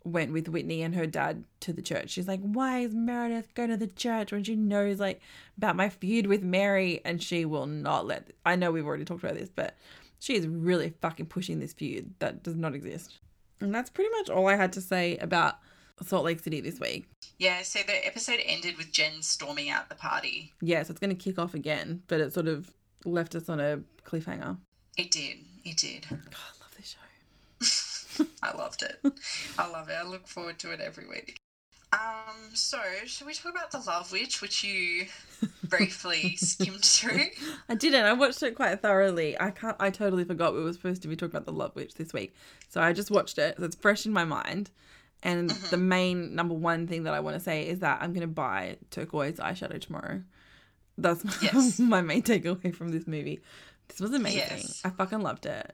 [0.04, 2.10] went with Whitney and her dad to the church.
[2.12, 5.22] She's like, "Why is Meredith going to the church when she knows like
[5.58, 8.32] about my feud with Mary?" And she will not let.
[8.46, 9.76] I know we've already talked about this, but
[10.20, 13.20] she is really fucking pushing this feud that does not exist.
[13.60, 15.56] And that's pretty much all I had to say about
[16.04, 17.08] Salt Lake City this week.
[17.38, 20.54] Yeah, so the episode ended with Jen storming out the party.
[20.62, 22.72] Yeah, so it's going to kick off again, but it sort of
[23.06, 24.58] left us on a cliffhanger.
[24.98, 25.38] It did.
[25.64, 26.06] It did.
[26.10, 28.26] God, I love this show.
[28.44, 29.00] I loved it.
[29.58, 29.94] I love it.
[29.94, 31.38] I look forward to it every week.
[31.94, 35.06] Um, so should we talk about the Love Witch, which you
[35.64, 37.28] briefly skimmed through?
[37.70, 38.06] I didn't.
[38.06, 39.40] I watched it quite thoroughly.
[39.40, 39.78] I can't.
[39.80, 42.36] I totally forgot we were supposed to be talking about the Love Witch this week,
[42.68, 43.56] so I just watched it.
[43.58, 44.70] So it's fresh in my mind.
[45.24, 48.28] And the main number one thing that I want to say is that I'm gonna
[48.28, 50.22] buy turquoise eyeshadow tomorrow.
[50.98, 51.80] That's my, Yes.
[51.96, 53.40] my main takeaway from this movie.
[53.88, 54.40] This was amazing.
[54.40, 54.82] Yes.
[54.84, 55.74] I fucking loved it.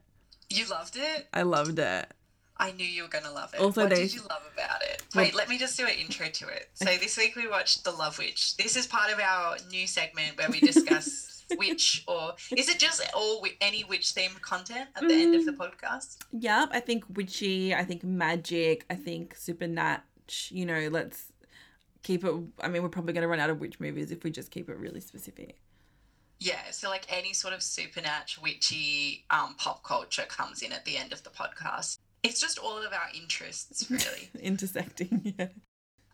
[0.50, 1.28] You loved it.
[1.34, 2.12] I loved it.
[2.58, 3.60] I knew you were gonna love it.
[3.60, 5.02] Also, what they- did you love about it?
[5.16, 6.70] Well- Wait, let me just do an intro to it.
[6.76, 8.56] So this week we watched The Love Witch.
[8.58, 13.02] This is part of our new segment where we discuss witch or is it just
[13.16, 15.58] all any witch themed content at the end of the Mm.
[15.58, 16.18] podcast?
[16.32, 16.70] Yep.
[16.72, 17.74] I think witchy.
[17.74, 18.86] I think magic.
[18.90, 20.02] I think supernat.
[20.50, 21.33] You know, let's
[22.04, 22.34] keep it.
[22.62, 24.78] I mean, we're probably gonna run out of witch movies if we just keep it
[24.78, 25.58] really specific.
[26.40, 30.98] Yeah, so like any sort of supernatural, witchy um, pop culture comes in at the
[30.98, 32.00] end of the podcast.
[32.22, 34.30] It's just all of our interests, really.
[34.42, 35.34] Intersecting.
[35.40, 35.48] Yeah.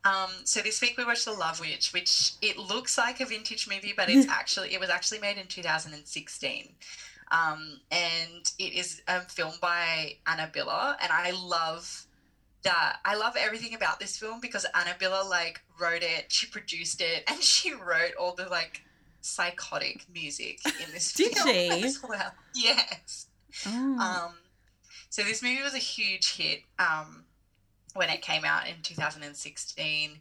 [0.05, 3.67] um, so this week we watched The Love Witch, which it looks like a vintage
[3.67, 6.69] movie, but it's actually it was actually made in 2016,
[7.31, 12.05] um, and it is a film by Anna Biller, and I love
[12.63, 12.97] that.
[13.05, 17.23] I love everything about this film because Anna Biller like wrote it, she produced it,
[17.27, 18.81] and she wrote all the like
[19.21, 21.69] psychotic music in this Did film she?
[21.85, 22.31] as well.
[22.55, 23.27] Yes.
[23.67, 23.99] Oh.
[23.99, 24.33] Um,
[25.09, 27.25] so this movie was a huge hit um,
[27.95, 30.11] when it came out in 2016.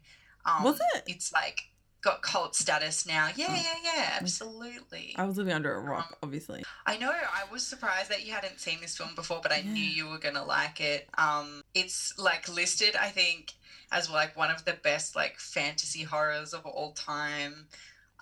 [0.47, 1.03] Um, Was it?
[1.07, 1.61] It's like
[2.09, 3.29] got cult status now.
[3.37, 5.15] Yeah, yeah, yeah, absolutely.
[5.17, 6.65] I was living under a rock, obviously.
[6.87, 7.11] I know.
[7.11, 10.19] I was surprised that you hadn't seen this film before, but I knew you were
[10.19, 11.09] gonna like it.
[11.19, 13.53] Um, it's like listed, I think,
[13.93, 17.67] as like one of the best like fantasy horrors of all time.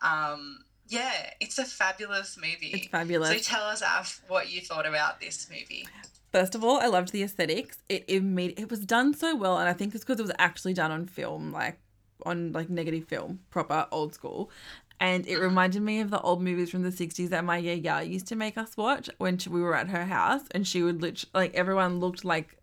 [0.02, 0.58] Um,
[0.88, 2.70] yeah, it's a fabulous movie.
[2.74, 3.28] It's fabulous.
[3.28, 5.86] So tell us, Af, what you thought about this movie.
[6.32, 7.78] First of all, I loved the aesthetics.
[7.88, 10.74] It imme- it was done so well, and I think it's because it was actually
[10.74, 11.78] done on film, like
[12.26, 14.50] on like negative film, proper old school.
[14.98, 18.26] And it reminded me of the old movies from the '60s that my yaya used
[18.28, 21.30] to make us watch when she, we were at her house, and she would literally
[21.34, 22.56] like everyone looked like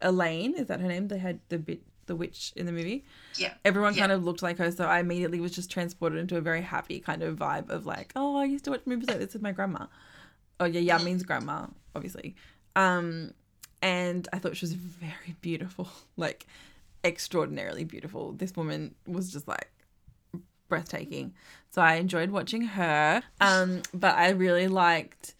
[0.00, 0.54] Elaine.
[0.56, 1.08] Is that her name?
[1.08, 3.04] They had the bit the witch in the movie.
[3.36, 3.54] Yeah.
[3.64, 4.02] Everyone Yeah.
[4.02, 7.00] kind of looked like her, so I immediately was just transported into a very happy
[7.00, 9.52] kind of vibe of like, oh, I used to watch movies like this with my
[9.52, 9.86] grandma.
[10.60, 12.36] Oh yeah, yeah means grandma, obviously.
[12.76, 13.32] Um,
[13.82, 16.46] and I thought she was very beautiful, like
[17.06, 18.32] extraordinarily beautiful.
[18.32, 19.70] This woman was just like
[20.68, 21.34] breathtaking.
[21.70, 23.22] So I enjoyed watching her.
[23.40, 25.34] Um, but I really liked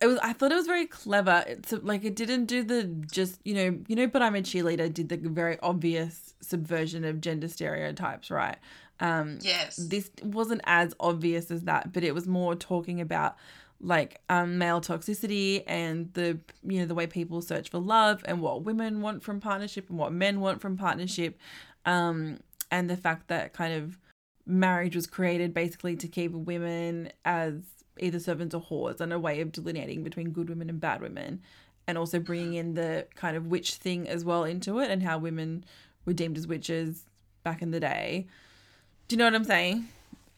[0.00, 1.44] it was I thought it was very clever.
[1.46, 4.92] It's like it didn't do the just you know you know but I'm a cheerleader
[4.92, 8.56] did the very obvious subversion of gender stereotypes, right?
[8.98, 9.76] Um Yes.
[9.76, 13.36] this wasn't as obvious as that, but it was more talking about
[13.80, 18.40] like um, male toxicity and the you know the way people search for love and
[18.40, 21.38] what women want from partnership and what men want from partnership,
[21.86, 22.38] um,
[22.70, 23.98] and the fact that kind of
[24.46, 27.54] marriage was created basically to keep women as
[27.98, 31.40] either servants or whores and a way of delineating between good women and bad women,
[31.86, 35.18] and also bringing in the kind of witch thing as well into it and how
[35.18, 35.64] women
[36.04, 37.04] were deemed as witches
[37.44, 38.26] back in the day.
[39.08, 39.88] Do you know what I'm saying?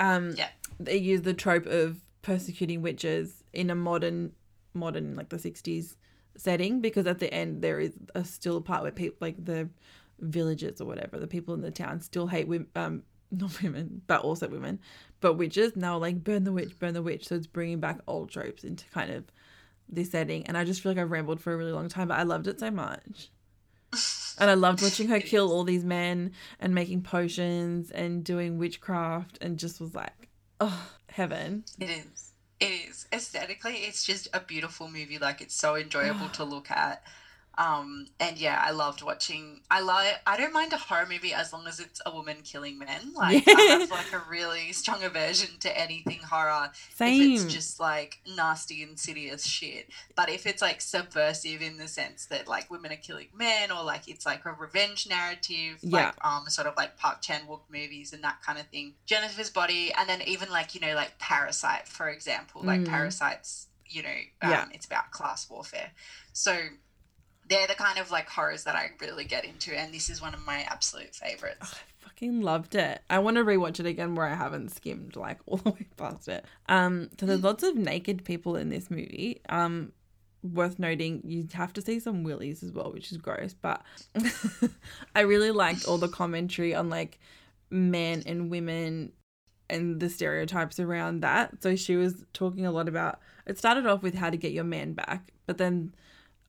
[0.00, 0.48] Um, Yeah.
[0.80, 4.32] They use the trope of persecuting witches in a modern,
[4.74, 5.96] modern like the 60s
[6.36, 9.68] setting because at the end there is a still a part where people like the
[10.20, 14.20] villagers or whatever the people in the town still hate women um not women but
[14.20, 14.78] also women
[15.20, 17.28] but witches now like burn the witch burn the witch.
[17.28, 19.24] So it's bringing back old tropes into kind of
[19.88, 22.18] this setting and i just feel like i've rambled for a really long time but
[22.18, 23.30] i loved it so much.
[24.38, 29.38] And i loved watching her kill all these men and making potions and doing witchcraft
[29.40, 30.28] and just was like
[30.62, 32.30] oh heaven It is.
[32.60, 33.06] It is.
[33.12, 35.18] Aesthetically, it's just a beautiful movie.
[35.18, 37.02] Like it's so enjoyable to look at.
[37.58, 39.60] Um, and yeah, I loved watching.
[39.70, 40.14] I like.
[40.26, 43.12] I don't mind a horror movie as long as it's a woman killing men.
[43.14, 47.78] Like I have like a really strong aversion to anything horror same if it's just
[47.78, 49.90] like nasty, insidious shit.
[50.16, 53.84] But if it's like subversive in the sense that like women are killing men, or
[53.84, 58.12] like it's like a revenge narrative, like um sort of like Park Chan Wook movies
[58.12, 58.94] and that kind of thing.
[59.06, 62.88] Jennifer's Body, and then even like you know like Parasite, for example, like Mm.
[62.88, 64.08] Parasite's you know
[64.40, 64.64] um, Yeah.
[64.72, 65.90] it's about class warfare.
[66.32, 66.56] So
[67.52, 70.34] they're the kind of like horrors that I really get into, and this is one
[70.34, 71.74] of my absolute favorites.
[71.74, 73.02] I fucking loved it.
[73.10, 76.28] I want to rewatch it again where I haven't skimmed like all the way past
[76.28, 76.44] it.
[76.68, 79.40] Um, so there's lots of naked people in this movie.
[79.48, 79.92] Um,
[80.42, 83.54] worth noting, you have to see some willies as well, which is gross.
[83.54, 83.82] But
[85.14, 87.18] I really liked all the commentary on like
[87.70, 89.12] men and women
[89.70, 91.62] and the stereotypes around that.
[91.62, 93.20] So she was talking a lot about.
[93.46, 95.94] It started off with how to get your man back, but then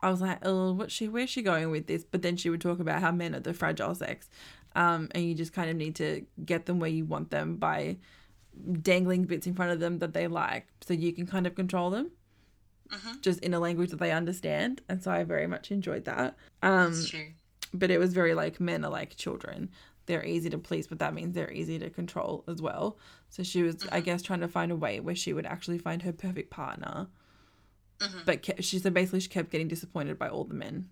[0.04, 1.08] I was like, oh, what's she?
[1.08, 2.04] Where's she going with this?
[2.04, 4.30] But then she would talk about how men are the fragile sex,
[4.76, 7.98] um, and you just kind of need to get them where you want them by
[8.82, 11.90] dangling bits in front of them that they like, so you can kind of control
[11.90, 12.12] them,
[12.90, 13.22] Mhm.
[13.22, 14.82] just in a language that they understand.
[14.90, 16.36] And so I very much enjoyed that.
[16.62, 16.94] Um,
[17.74, 19.70] but it was very like men are like children.
[20.06, 22.98] They're easy to please, but that means they're easy to control as well.
[23.30, 26.02] So she was, I guess, trying to find a way where she would actually find
[26.04, 27.08] her perfect partner.
[28.00, 28.26] Mhm.
[28.26, 30.90] But ke- she said basically she kept getting disappointed by all the men.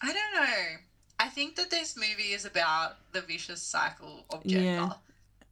[0.00, 0.76] I don't know.
[1.18, 4.92] I think that this movie is about the vicious cycle of gender, Yeah.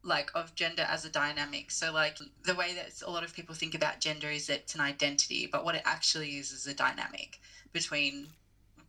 [0.03, 1.71] like of gender as a dynamic.
[1.71, 4.75] So, like the way that a lot of people think about gender is that it's
[4.75, 7.41] an identity, but what it actually is is a dynamic
[7.73, 8.29] between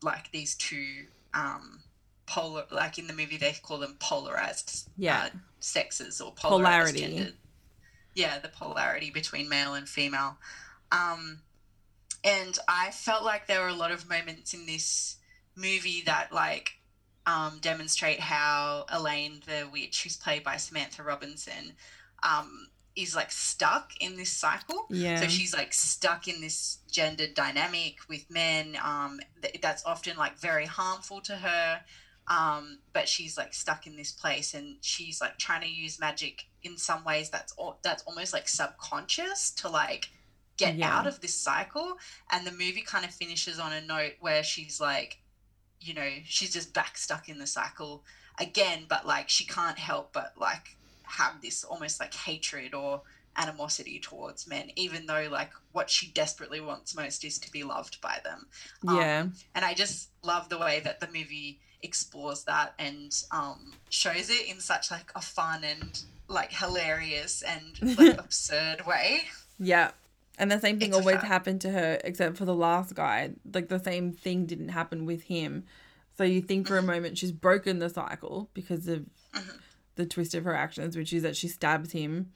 [0.02, 1.82] like these two um
[2.26, 2.66] polar.
[2.72, 5.26] Like in the movie, they call them polarized Yeah.
[5.26, 5.30] uh,
[5.60, 7.00] sexes or polarized Polarity.
[7.18, 7.34] gender.
[8.16, 10.38] Yeah, the polarity between male and female.
[10.92, 11.42] Um,
[12.24, 15.18] and I felt like there were a lot of moments in this
[15.56, 16.74] movie that like
[17.26, 21.74] um, demonstrate how Elaine the witch, who's played by Samantha Robinson,
[22.24, 24.86] um, is like stuck in this cycle.
[24.90, 25.20] Yeah.
[25.22, 28.78] So she's like stuck in this gender dynamic with men.
[28.84, 31.82] Um, th- that's often like very harmful to her.
[32.28, 36.46] Um, but she's like stuck in this place, and she's like trying to use magic
[36.64, 40.10] in some ways that's al- that's almost like subconscious to like
[40.62, 40.96] get Yeah.
[40.98, 41.98] out of this cycle.
[42.32, 45.20] And the movie kind of finishes on a note where she's like,
[45.80, 48.04] you know, she's just back stuck in the cycle
[48.40, 53.02] again, but like she can't help but like have this almost like hatred or
[53.36, 58.00] animosity towards men, even though like what she desperately wants most is to be loved
[58.02, 58.46] by them.
[58.88, 59.28] Um, Yeah.
[59.56, 64.48] and I just love the way that the movie explores that and um, shows it
[64.48, 69.24] in such like a fun and like hilarious and like absurd way.
[69.60, 69.92] Yeah.
[70.38, 73.32] And the same thing always happened to her, except for the last guy.
[73.54, 75.66] Like the same thing didn't happen with him.
[76.18, 79.06] So you think for a moment she's broken the cycle because of
[79.96, 82.32] the twist of her actions, which is that she stabs him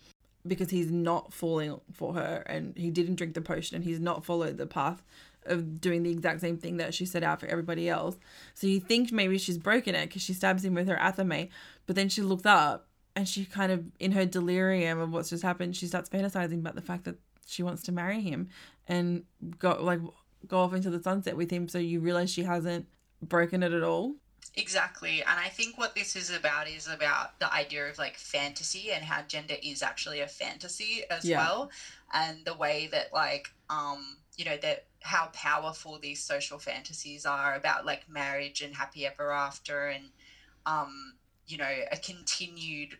[0.47, 4.23] because he's not falling for her and he didn't drink the potion and he's not
[4.23, 5.01] followed the path
[5.45, 8.17] of doing the exact same thing that she set out for everybody else.
[8.53, 11.49] So you think maybe she's broken it because she stabs him with her athame,
[11.85, 15.43] but then she looks up and she kind of, in her delirium of what's just
[15.43, 17.15] happened, she starts fantasizing about the fact that
[17.45, 18.49] she wants to marry him
[18.87, 19.23] and
[19.59, 19.99] go like
[20.47, 21.67] go off into the sunset with him.
[21.67, 22.87] So you realize she hasn't
[23.21, 24.15] broken it at all.
[24.57, 25.21] Exactly.
[25.21, 29.03] And I think what this is about is about the idea of like fantasy and
[29.03, 31.37] how gender is actually a fantasy as Yeah.
[31.37, 31.71] well.
[32.13, 37.55] And the way that like um, you know, that how powerful these social fantasies are
[37.55, 40.05] about like marriage and happy ever after and
[40.65, 41.13] um,
[41.47, 42.97] you know, a continued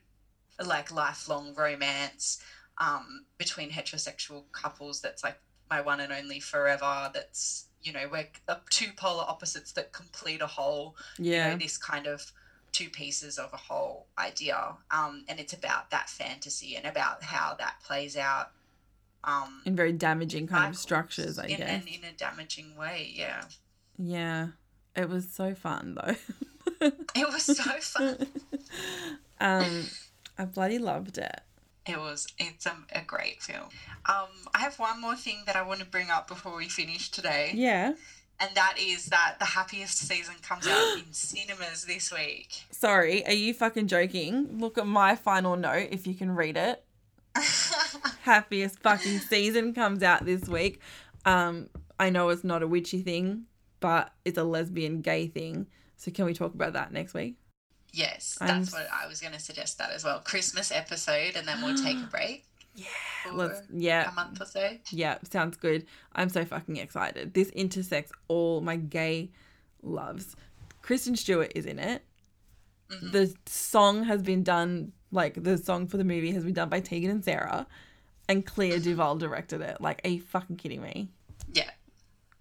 [0.63, 2.41] like lifelong romance
[2.77, 5.37] um between heterosexual couples that's like
[5.69, 10.41] my one and only forever that's you know we're uh, two polar opposites that complete
[10.41, 11.51] a whole you Yeah.
[11.51, 12.31] know, this kind of
[12.71, 14.73] two pieces of a whole idea.
[14.91, 18.51] Um, and it's about that fantasy and about how that plays out
[19.23, 21.69] um, In very damaging kind of structures, I in, guess.
[21.69, 23.45] And in a damaging way, yeah.
[23.97, 24.47] Yeah.
[24.93, 26.15] It was so fun though.
[27.15, 28.27] It was so fun.
[29.39, 29.87] um
[30.37, 31.41] I bloody loved it.
[31.87, 32.27] It was.
[32.39, 33.69] It's a, a great film.
[34.07, 37.09] Um, I have one more thing that I want to bring up before we finish
[37.11, 37.93] today, Yeah.
[38.39, 42.63] and that is that the happiest season comes out in cinemas this week.
[42.71, 44.59] Sorry, are you fucking joking?
[44.59, 46.83] Look at my final note if you can read it.
[48.23, 50.79] Happiest fucking season comes out this week.
[51.25, 51.69] Um,
[51.99, 53.45] I know it's not a witchy thing,
[53.79, 55.67] but it's a lesbian gay thing.
[55.97, 57.35] So can we talk about that next week?
[57.95, 60.19] Yes, I'm that's what I was going to suggest that as well.
[60.19, 62.43] Christmas episode, and then we'll take a break.
[62.75, 62.87] Yeah.
[63.31, 64.11] Let's yeah.
[64.11, 64.71] a month or so.
[64.91, 65.85] Yeah, sounds good.
[66.13, 67.33] I'm so fucking excited.
[67.33, 69.31] This intersects all my gay
[69.81, 70.35] loves.
[70.81, 72.03] Kristen Stewart is in it.
[72.91, 73.11] Mm-hmm.
[73.11, 76.81] The song has been done, like the song for the movie has been done by
[76.81, 77.65] Tegan and Sara,
[78.27, 79.79] and Clea DuVall directed it.
[79.79, 81.07] Like, are you fucking kidding me?
[81.53, 81.71] Yeah,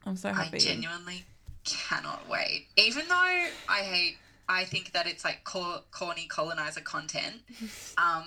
[0.04, 0.56] I'm so happy.
[0.56, 1.24] I genuinely
[1.64, 2.66] cannot wait.
[2.76, 4.16] Even though I hate,
[4.48, 7.42] I think that it's like cor- corny colonizer content.
[7.96, 8.24] Um,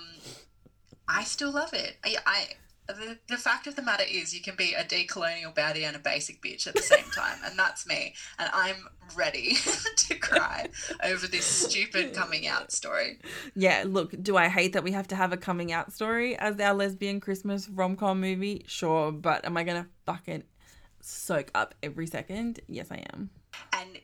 [1.06, 1.96] I still love it.
[2.04, 2.46] I, I
[2.88, 5.98] the, the fact of the matter is, you can be a decolonial baddie and a
[5.98, 8.14] basic bitch at the same time, and that's me.
[8.38, 8.76] And I'm
[9.14, 9.56] ready
[9.96, 10.68] to cry
[11.04, 13.18] over this stupid coming out story.
[13.54, 16.58] Yeah, look, do I hate that we have to have a coming out story as
[16.60, 18.64] our lesbian Christmas rom com movie?
[18.66, 20.44] Sure, but am I gonna fucking
[21.02, 22.60] soak up every second?
[22.68, 23.28] Yes, I am.
[23.74, 23.98] And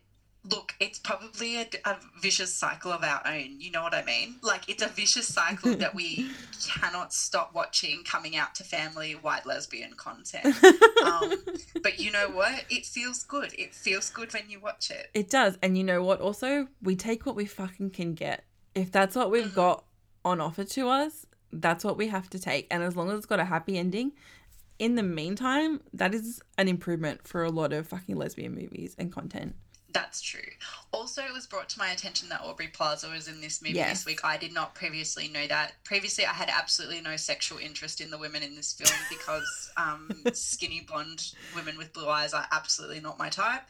[0.50, 3.60] look, it's probably a, a vicious cycle of our own.
[3.60, 4.36] You know what I mean?
[4.42, 6.30] Like, it's a vicious cycle that we
[6.66, 10.54] cannot stop watching coming out to family white lesbian content.
[11.04, 11.34] Um,
[11.82, 12.64] but you know what?
[12.70, 13.52] It feels good.
[13.58, 15.10] It feels good when you watch it.
[15.14, 15.58] It does.
[15.62, 16.20] And you know what?
[16.20, 18.44] Also, we take what we fucking can get.
[18.74, 19.84] If that's what we've got
[20.24, 22.66] on offer to us, that's what we have to take.
[22.70, 24.12] And as long as it's got a happy ending,
[24.78, 29.12] in the meantime, that is an improvement for a lot of fucking lesbian movies and
[29.12, 29.54] content.
[29.94, 30.40] That's true.
[30.90, 33.90] Also, it was brought to my attention that Aubrey Plaza was in this movie Yes.
[33.90, 34.24] this week.
[34.24, 35.72] I did not previously know that.
[35.84, 40.10] Previously, I had absolutely no sexual interest in the women in this film because um,
[40.32, 43.62] skinny blonde women with blue eyes are absolutely not my type.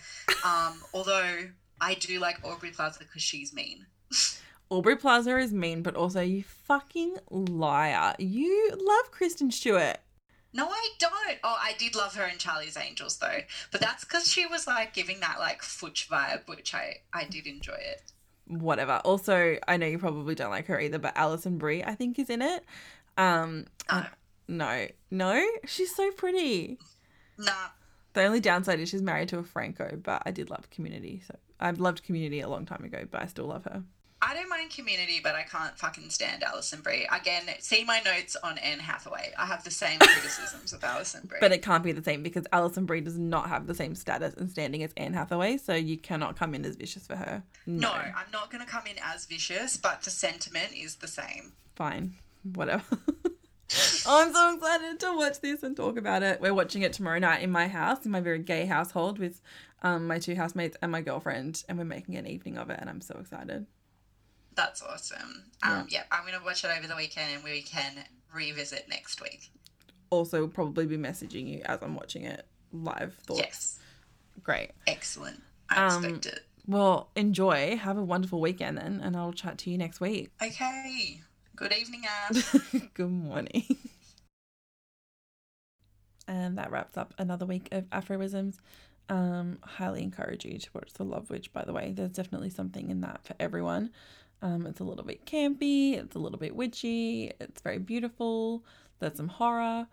[0.44, 1.48] Um, although
[1.80, 3.84] I do like Aubrey Plaza because she's mean.
[4.70, 8.14] Aubrey Plaza is mean, but also you fucking liar.
[8.18, 9.98] You love Kristen Stewart.
[10.56, 11.38] No, I don't.
[11.42, 13.40] Oh, I did love her in Charlie's Angels though,
[13.72, 17.46] but that's because she was like giving that like futch vibe, which I I did
[17.46, 18.02] enjoy it.
[18.46, 19.00] Whatever.
[19.04, 22.30] Also, I know you probably don't like her either, but Alison Brie, I think, is
[22.30, 22.64] in it.
[23.16, 24.06] Um, No.
[24.48, 26.78] no, no, she's so pretty.
[27.38, 27.68] Nah,
[28.12, 31.22] The only downside is she's married to a Franco, but I did love Community.
[31.26, 33.82] So I've loved Community a long time ago, but I still love her.
[34.26, 37.06] I don't mind Community, but I can't fucking stand Alison Brie.
[37.12, 39.32] Again, see my notes on Anne Hathaway.
[39.38, 41.38] I have the same criticisms of Alison Brie.
[41.40, 44.32] But it can't be the same because Alison Brie does not have the same status
[44.34, 47.42] and standing as Anne Hathaway, so you cannot come in as vicious for her.
[47.66, 51.52] no, I'm not going to come in as vicious, but the sentiment is the same.
[51.76, 52.14] fine,
[52.54, 52.84] whatever.
[54.06, 56.40] I'm so excited to watch this and talk about it.
[56.40, 59.42] We're watching it tomorrow night in my house, in my very gay household, with
[59.82, 62.88] um, my two housemates and my girlfriend, and we're making an evening of it, and
[62.88, 63.66] I'm so excited.
[64.56, 65.44] That's awesome.
[65.62, 66.04] Um, yeah.
[66.12, 67.92] I'm going to watch it over the weekend and we can
[68.32, 69.50] revisit next week.
[70.10, 73.14] Also, probably be messaging you as I'm watching it live.
[73.26, 73.40] Thoughts.
[73.40, 73.78] Yes.
[74.42, 74.70] Great.
[74.86, 75.42] Excellent.
[75.70, 76.40] I Um, expect it.
[76.66, 77.76] Well, enjoy.
[77.76, 80.30] Have a wonderful weekend then, and I'll chat to you next week.
[80.42, 81.20] Okay.
[81.56, 82.52] Good evening, Ash.
[82.94, 83.64] Good morning.
[86.26, 88.58] and that wraps up another week of Aphorisms.
[89.08, 91.92] Um, highly encourage you to watch The Love Witch, by the way.
[91.94, 93.90] There's definitely something in that for everyone.
[94.42, 98.64] Um, it's a little bit campy, it's a little bit witchy, it's very beautiful,
[98.98, 99.86] there's some horror.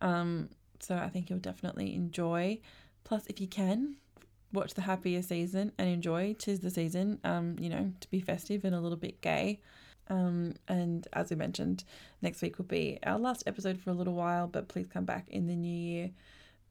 [0.00, 0.48] Um,
[0.80, 2.60] so I think you'll definitely enjoy.
[3.04, 3.96] Plus, if you can,
[4.52, 6.34] watch the Happiest Season and enjoy.
[6.38, 9.60] Tis the season, um, you know, to be festive and a little bit gay.
[10.08, 11.84] Um, and as we mentioned,
[12.22, 15.28] next week will be our last episode for a little while, but please come back
[15.28, 16.10] in the new year.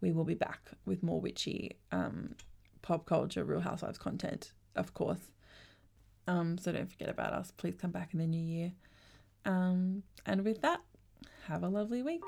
[0.02, 2.36] We will be back with more witchy um,
[2.82, 5.32] pop culture, Real Housewives content, of course.
[6.28, 7.52] Um, so don't forget about us.
[7.52, 8.74] Please come back in the new year.
[9.46, 10.82] Um, and with that,
[11.48, 12.22] have a lovely week.